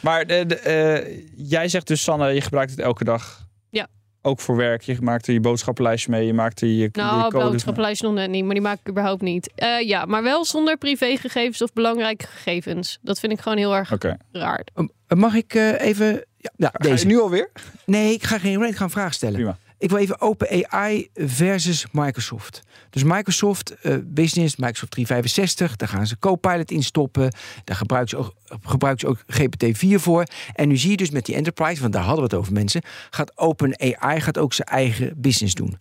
[0.00, 3.46] Maar de, de, eh, jij zegt dus, Sanne, je gebruikt het elke dag.
[3.70, 3.86] Ja.
[4.22, 4.82] Ook voor werk.
[4.82, 6.26] Je maakt er je boodschappenlijstje mee.
[6.26, 7.50] Je maakt er je, je Nou, codes mee.
[7.50, 9.50] boodschappenlijst nog net niet, maar die maak ik überhaupt niet.
[9.54, 12.98] Eh, ja, maar wel zonder privégegevens of belangrijke gegevens.
[13.02, 13.92] Dat vind ik gewoon heel erg
[14.32, 14.66] raar.
[14.74, 16.06] Um, Mag ik eh, even...
[16.36, 17.06] Ja, ja, Ga je deze.
[17.06, 17.50] nu alweer?
[17.86, 19.34] Nee, ik ga geen ik ga een vraag stellen.
[19.34, 19.58] Prima.
[19.82, 22.62] Ik wil even OpenAI versus Microsoft.
[22.90, 27.32] Dus Microsoft eh, Business, Microsoft 365, daar gaan ze Copilot in stoppen.
[27.64, 30.24] Daar gebruiken ze, ook, gebruiken ze ook GPT-4 voor.
[30.54, 32.82] En nu zie je dus met die enterprise, want daar hadden we het over mensen,
[33.10, 35.78] gaat OpenAI gaat ook zijn eigen business doen.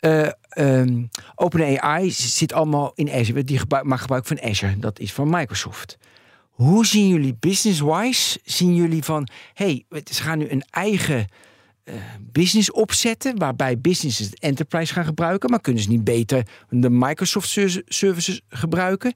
[0.00, 3.44] Eh ehm, OpenAI zit allemaal in Azure.
[3.44, 4.78] Die maakt gebruik van Azure.
[4.78, 5.98] Dat is van Microsoft.
[6.50, 8.40] Hoe zien jullie business-wise?
[8.44, 11.26] Zien jullie van, hey, ze gaan nu een eigen
[12.32, 17.48] business opzetten, waarbij businesses het enterprise gaan gebruiken, maar kunnen ze niet beter de Microsoft
[17.48, 19.14] ser- services gebruiken?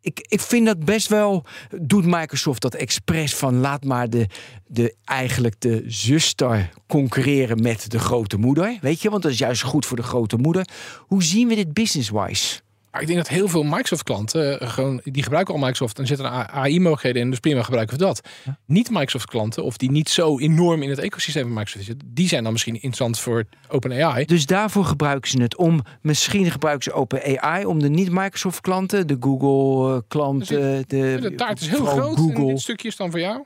[0.00, 1.44] Ik, ik vind dat best wel.
[1.80, 4.26] Doet Microsoft dat expres van laat maar de,
[4.66, 8.78] de eigenlijk de zuster concurreren met de grote moeder?
[8.80, 10.68] Weet je, want dat is juist goed voor de grote moeder.
[10.98, 12.60] Hoe zien we dit business-wise?
[12.92, 16.30] Maar ik denk dat heel veel Microsoft-klanten eh, gewoon die gebruiken al Microsoft en zitten
[16.50, 17.30] AI-mogelijkheden in.
[17.30, 18.20] Dus prima gebruiken we dat.
[18.66, 22.42] Niet Microsoft-klanten of die niet zo enorm in het ecosysteem van Microsoft zitten, die zijn
[22.42, 24.24] dan misschien interessant voor OpenAI.
[24.24, 25.80] Dus daarvoor gebruiken ze het om.
[26.00, 32.16] Misschien gebruiken ze OpenAI om de niet-Microsoft-klanten, de Google-klanten, de, De taart is heel groot.
[32.16, 32.46] En Google.
[32.46, 33.42] dit stukje is dan voor jou.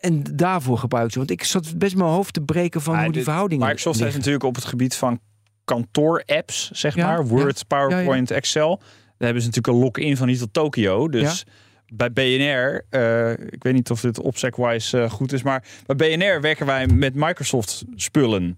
[0.00, 1.18] En daarvoor gebruiken ze.
[1.18, 3.66] Want ik zat best mijn hoofd te breken van Ja, hoe die dit- verhoudingen.
[3.66, 5.20] Microsoft heeft natuurlijk op het gebied van
[5.68, 7.26] kantoor-apps, zeg Ja, maar.
[7.26, 7.64] Word, ja.
[7.76, 8.76] PowerPoint, Excel.
[8.76, 11.08] Daar hebben ze natuurlijk een lock-in van niet tot Tokio.
[11.08, 11.46] Dus
[11.92, 16.40] bij BNR, eh, ik weet niet of dit opsec-wise eh, goed is, maar bij BNR
[16.40, 18.56] werken wij met Microsoft spullen.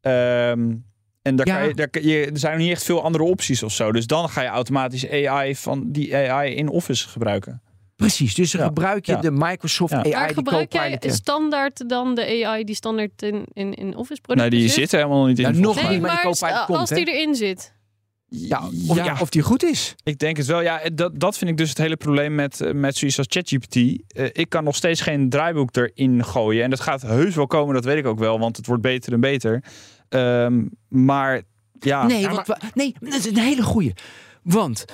[0.00, 0.74] Ehm,
[1.22, 3.72] en daar, kan je, daar, kan je, er zijn niet echt veel andere opties of
[3.72, 3.92] zo.
[3.92, 7.62] Dus dan ga je automatisch AI van die AI in Office gebruiken.
[7.98, 9.20] Precies, dus dan gebruik je ja.
[9.20, 9.98] de Microsoft Ja.
[10.02, 14.50] AI Maar gebruik jij standaard dan de AI die standaard in, in, in Office producten
[14.50, 14.78] Nee, die zit?
[14.78, 15.44] zit er helemaal niet in.
[15.44, 15.74] Volgens nog.
[15.74, 16.96] Nee, niet, maar die maar komt, als hè?
[16.96, 17.72] die erin zit.
[18.28, 19.16] Ja, of, ja.
[19.20, 19.94] of die goed is.
[20.02, 20.60] Ik denk het wel.
[20.60, 23.76] Ja, dat, dat vind ik dus het hele probleem met, eh, met zoiets als ChatGPT.
[23.76, 26.64] Eh, ik kan nog steeds geen draaiboek erin gooien.
[26.64, 28.38] En dat gaat heus wel komen, dat weet ik ook wel.
[28.38, 29.64] Want het wordt beter en beter.
[30.08, 31.42] Ehm, maar
[31.80, 33.92] ja, nee, Ja, want we- nee, dat is een hele goeie.
[34.42, 34.84] Want,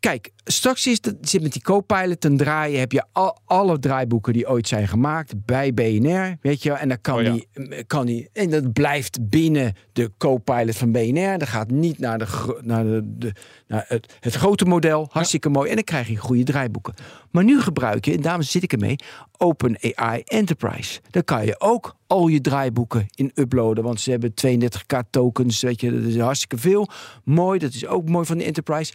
[0.00, 2.78] kijk, straks is het, zit met die Copilot ten draaien.
[2.78, 6.36] Heb je al, alle draaiboeken die ooit zijn gemaakt bij BNR.
[6.40, 7.32] Weet je, wel, en dan kan, Oh ja.
[7.32, 8.28] die, kan die.
[8.32, 11.38] En dat blijft binnen de Copilot van BNR.
[11.38, 13.32] Dat gaat niet naar, de, naar, de, de,
[13.66, 15.08] naar het, het grote model.
[15.10, 15.68] Hartstikke mooi.
[15.68, 16.94] En dan krijg je goede draaiboeken.
[17.30, 18.96] Maar nu gebruik je, en daarom zit ik ermee,
[19.36, 21.00] OpenAI Enterprise.
[21.10, 23.84] Daar kan je ook al je draaiboeken in uploaden.
[23.84, 25.60] Want ze hebben 32k tokens.
[25.60, 26.88] Weet je, dat is hartstikke veel.
[27.24, 28.92] Mooi, dat is ook mooi van de Enterprise.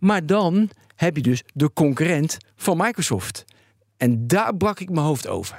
[0.00, 3.44] Maar dan heb je dus de concurrent van Microsoft.
[3.96, 5.56] En daar brak ik mijn hoofd over.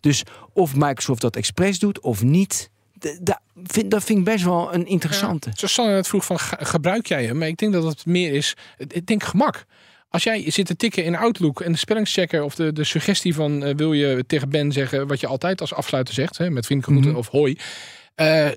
[0.00, 0.22] Dus
[0.52, 2.70] of Microsoft dat expres doet of niet.
[2.98, 5.48] d- da- vind, dat vind ik best wel een interessante.
[5.48, 7.38] Ja, zoals Sanne net vroeg van ge- gebruik jij hem?
[7.38, 9.64] Maar ik denk dat het meer is, ik denk gemak.
[10.08, 13.64] Als jij zit te tikken in Outlook en de spellingschecker of de, de suggestie van
[13.64, 17.00] eh, wil je tegen Ben zeggen wat je altijd als afsluiter zegt, hè, met vriendelijke
[17.02, 17.56] groeten of hoi.
[18.14, 18.48] Eh,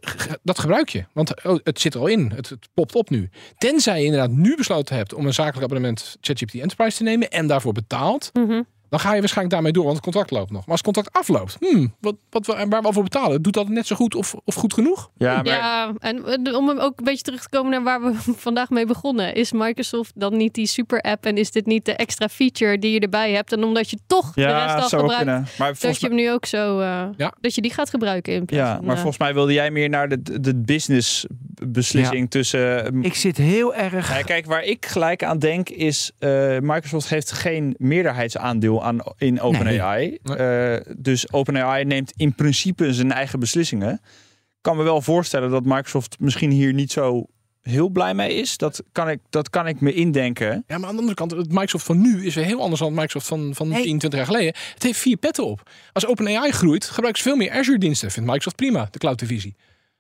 [0.44, 2.32] dat gebruik je, want oh, het zit er al in.
[2.36, 3.30] Het, het popt op nu.
[3.58, 7.48] Tenzij je inderdaad nu besloten hebt om een zakelijk abonnement ChatGPT Enterprise te nemen en
[7.48, 8.62] daarvoor betaalt, Mhm.
[8.94, 10.60] Dan ga je waarschijnlijk daarmee door, want het contract loopt nog.
[10.62, 13.54] Maar als het contract afloopt, hmm, wat, wat we, waar we al voor betalen, doet
[13.54, 15.10] dat net zo goed of, of goed genoeg?
[15.18, 16.26] ja, maar Ja, en
[16.56, 18.14] om hem ook een beetje terug te komen naar waar we
[18.48, 19.36] vandaag mee begonnen.
[19.36, 22.92] Is Microsoft dan niet die super app en is dit niet de extra feature die
[22.92, 23.52] je erbij hebt?
[23.52, 25.48] En omdat je toch de rest ja, al zou gebruikt, kunnen.
[25.58, 27.34] Maar dat je hem nu ook zo, eh, Ja.
[27.42, 29.72] dat je die gaat gebruiken in plaats ja, van, maar eh, volgens mij wilde jij
[29.72, 31.26] meer naar de, de business
[31.68, 34.18] beslissing tussen eh, Ik zit heel erg.
[34.18, 36.12] Ja, kijk, waar ik gelijk aan denk is...
[36.20, 40.18] eh, Microsoft heeft geen meerderheidsaandeel aan, in OpenAI.
[40.24, 40.38] Nee.
[40.38, 43.94] Eh, dus OpenAI neemt in principe zijn eigen beslissingen.
[43.94, 47.26] Ik kan me wel voorstellen dat Microsoft misschien hier niet zo
[47.62, 48.58] heel blij mee is.
[48.58, 50.64] Dat kan ik, dat kan ik me indenken.
[50.68, 52.92] Ja, maar aan de andere kant, het Microsoft van nu is weer heel anders dan
[52.92, 53.84] het Microsoft van, van Nee.
[53.84, 54.54] 10, 20 jaar geleden.
[54.74, 55.70] Het heeft vier petten op.
[55.94, 58.12] Als OpenAI groeit, gebruiken ze veel meer Azure-diensten.
[58.12, 59.56] Vindt Microsoft prima, de cloud-divisie.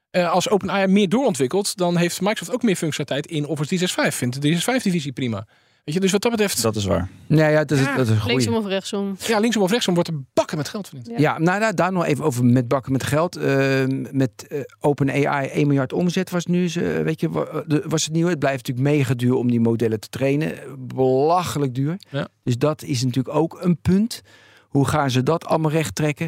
[0.10, 4.14] Eh, als OpenAI meer doorontwikkelt, dan heeft Microsoft ook meer functionaliteit in Office 365.
[4.16, 5.48] Vindt de 365-divisie prima.
[5.84, 7.10] Weet je, dus wat dat betreft, Dat is waar.
[7.28, 9.16] Nee, ja, dat is, Ja, dat is linksom of rechtsom.
[9.20, 11.08] ja, linksom of rechtsom wordt er bakken met geld verdiend.
[11.08, 11.18] Ja.
[11.18, 13.36] Ja, nou, nou, daar nog even over met bakken met geld.
[13.36, 17.30] Eh, met eh, OpenAI 1 miljard omzet was nu, ze, weet je,
[17.68, 18.28] de- was het nieuw.
[18.28, 20.54] Het blijft natuurlijk mega duur om die modellen te trainen.
[20.80, 21.98] Belachelijk duur.
[22.10, 22.28] Ja.
[22.44, 24.22] Dus dat is natuurlijk ook een punt.
[24.68, 26.26] Hoe gaan ze dat allemaal recht trekken?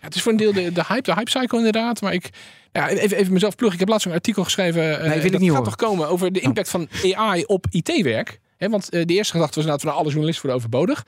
[0.00, 2.00] Ja, het is voor een deel de, de hype, de hype cycle inderdaad.
[2.00, 2.30] Maar ik,
[2.72, 3.74] ja, even, even mezelf pluggen.
[3.80, 5.00] Ik heb laatst een artikel geschreven.
[5.00, 8.40] eh, wil ik dat niet gaat toch komen over de impact van AI op IT-werk.
[8.70, 11.04] Want eh, de eerste gedachte was inderdaad van nou, alle journalisten worden overbodig.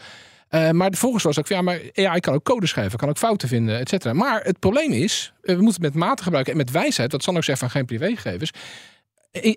[0.48, 3.18] Eh, maar de volgens was ook, ja, maar AI kan ook code schrijven, kan ook
[3.18, 4.12] fouten vinden, et cetera.
[4.12, 7.22] Maar het probleem is, eh, we moeten het met mate gebruiken en met wijsheid, wat
[7.22, 8.50] Sander ook zegt van geen privégegevens.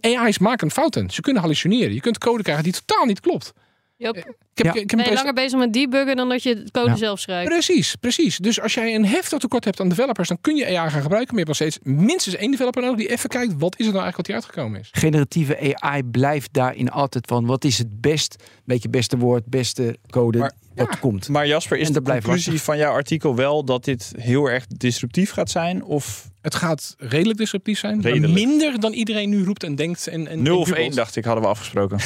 [0.01, 1.09] AI's maken fouten.
[1.09, 1.93] Ze kunnen hallucineren.
[1.93, 3.53] Je kunt code krijgen die totaal niet klopt.
[3.97, 4.35] Joop.
[4.58, 4.82] Ik heb, Ja.
[4.82, 6.95] ik heb Ben je langer bezig met debuggen dan dat je het code Ja.
[6.95, 7.49] zelf schrijft?
[7.49, 8.38] Precies, precies.
[8.38, 11.36] Dus als jij een heftig tekort hebt aan developers, dan kun je AI gaan gebruiken.
[11.36, 13.93] Maar je hebt nog steeds minstens één developer nodig die even kijkt, wat is het
[13.95, 14.89] nou eigenlijk wat hier uitgekomen is.
[14.91, 18.36] Generatieve AI blijft daarin altijd van wat is het best,
[18.66, 20.97] beetje beste woord, beste code Maar- wat ja.
[20.99, 21.30] komt.
[21.30, 22.64] Maar Jasper, is de conclusie lastig.
[22.64, 25.84] van jouw artikel wel dat dit heel erg disruptief gaat zijn?
[25.84, 27.95] Of Het gaat redelijk disruptief zijn.
[27.97, 28.34] maar Redelijk.
[28.34, 30.08] minder dan iedereen nu roept en denkt.
[30.08, 30.86] En, en, 0 en of jubelt.
[30.86, 31.97] 1 dacht ik, hadden we afgesproken.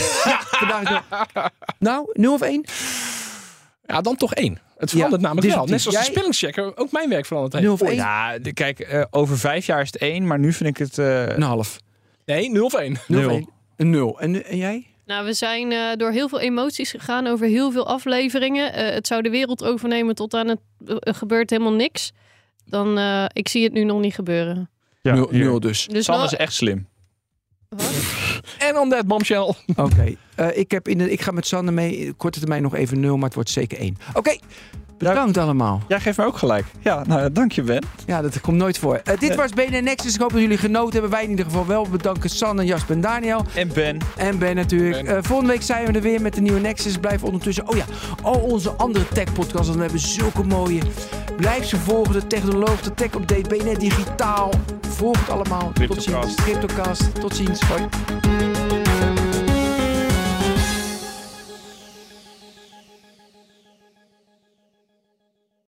[1.80, 2.66] Nou, 0 of 1?
[3.86, 4.60] Ja, dan toch één.
[4.78, 5.66] Het verandert Ja, namelijk wel.
[5.66, 7.66] Net zoals de spellingschecker ook mijn werk veranderd heeft.
[7.66, 7.96] 0 of 1?
[7.96, 10.98] Ja, de- kijk, eh, over vijf jaar is het 1, maar nu vind ik het...
[10.98, 11.78] eh, Een half.
[12.26, 12.92] Nee, 0 of 1.
[13.08, 13.30] 0 of Nul.
[13.36, 13.50] 1.
[13.78, 14.20] Een 0.
[14.20, 14.86] En, en jij?
[15.06, 18.74] Nou, we zijn eh, door heel veel emoties gegaan over heel veel afleveringen.
[18.74, 20.60] Eh, het zou de wereld overnemen tot aan het
[21.18, 22.12] gebeurt helemaal niks.
[22.66, 24.70] Dan, eh, ik zie het nu nog niet gebeuren.
[25.02, 25.60] ja, 0 hier.
[25.60, 25.88] dus.
[25.88, 26.88] Dus Sam wel- is echt slim.
[28.68, 29.54] En on that bombshell.
[29.76, 30.16] Oké.
[30.36, 32.14] Eh, ik, heb in de, ik ga met Sander mee.
[32.18, 33.98] Korte termijn nog even 0, maar het wordt zeker 1.
[34.14, 34.36] Oké.
[34.98, 35.82] Bedankt allemaal.
[35.88, 36.66] Jij geeft me ook gelijk.
[36.80, 37.84] Ja, nou, dank je Ben.
[38.06, 38.96] Ja, dat komt nooit voor.
[38.96, 39.38] Eh, dit Nee.
[39.38, 40.14] was BNN Nexus.
[40.14, 41.10] Ik hoop dat jullie genoten hebben.
[41.12, 41.88] Wij in ieder geval wel.
[41.90, 43.46] Bedanken Sander, Jasper en Daniel.
[43.56, 43.98] En Ben.
[44.18, 45.06] En Ben natuurlijk.
[45.06, 45.16] Ben.
[45.18, 46.98] Eh, volgende week zijn we er weer met de nieuwe Nexus.
[46.98, 47.70] Blijf ondertussen...
[47.70, 47.86] Oh ja,
[48.22, 49.68] al onze andere tech-podcasts.
[49.68, 50.82] Want we hebben zulke mooie.
[51.38, 52.14] Blijf ze volgen.
[52.14, 54.52] De Technoloog, de Tech Update, BNN Digitaal.
[54.88, 55.72] Volg het allemaal.
[55.88, 56.06] Tot ziens.
[56.06, 56.42] Cryptocast.
[56.42, 57.20] Cryptocast.
[57.22, 57.62] Tot ziens.
[57.62, 58.51] Hoi.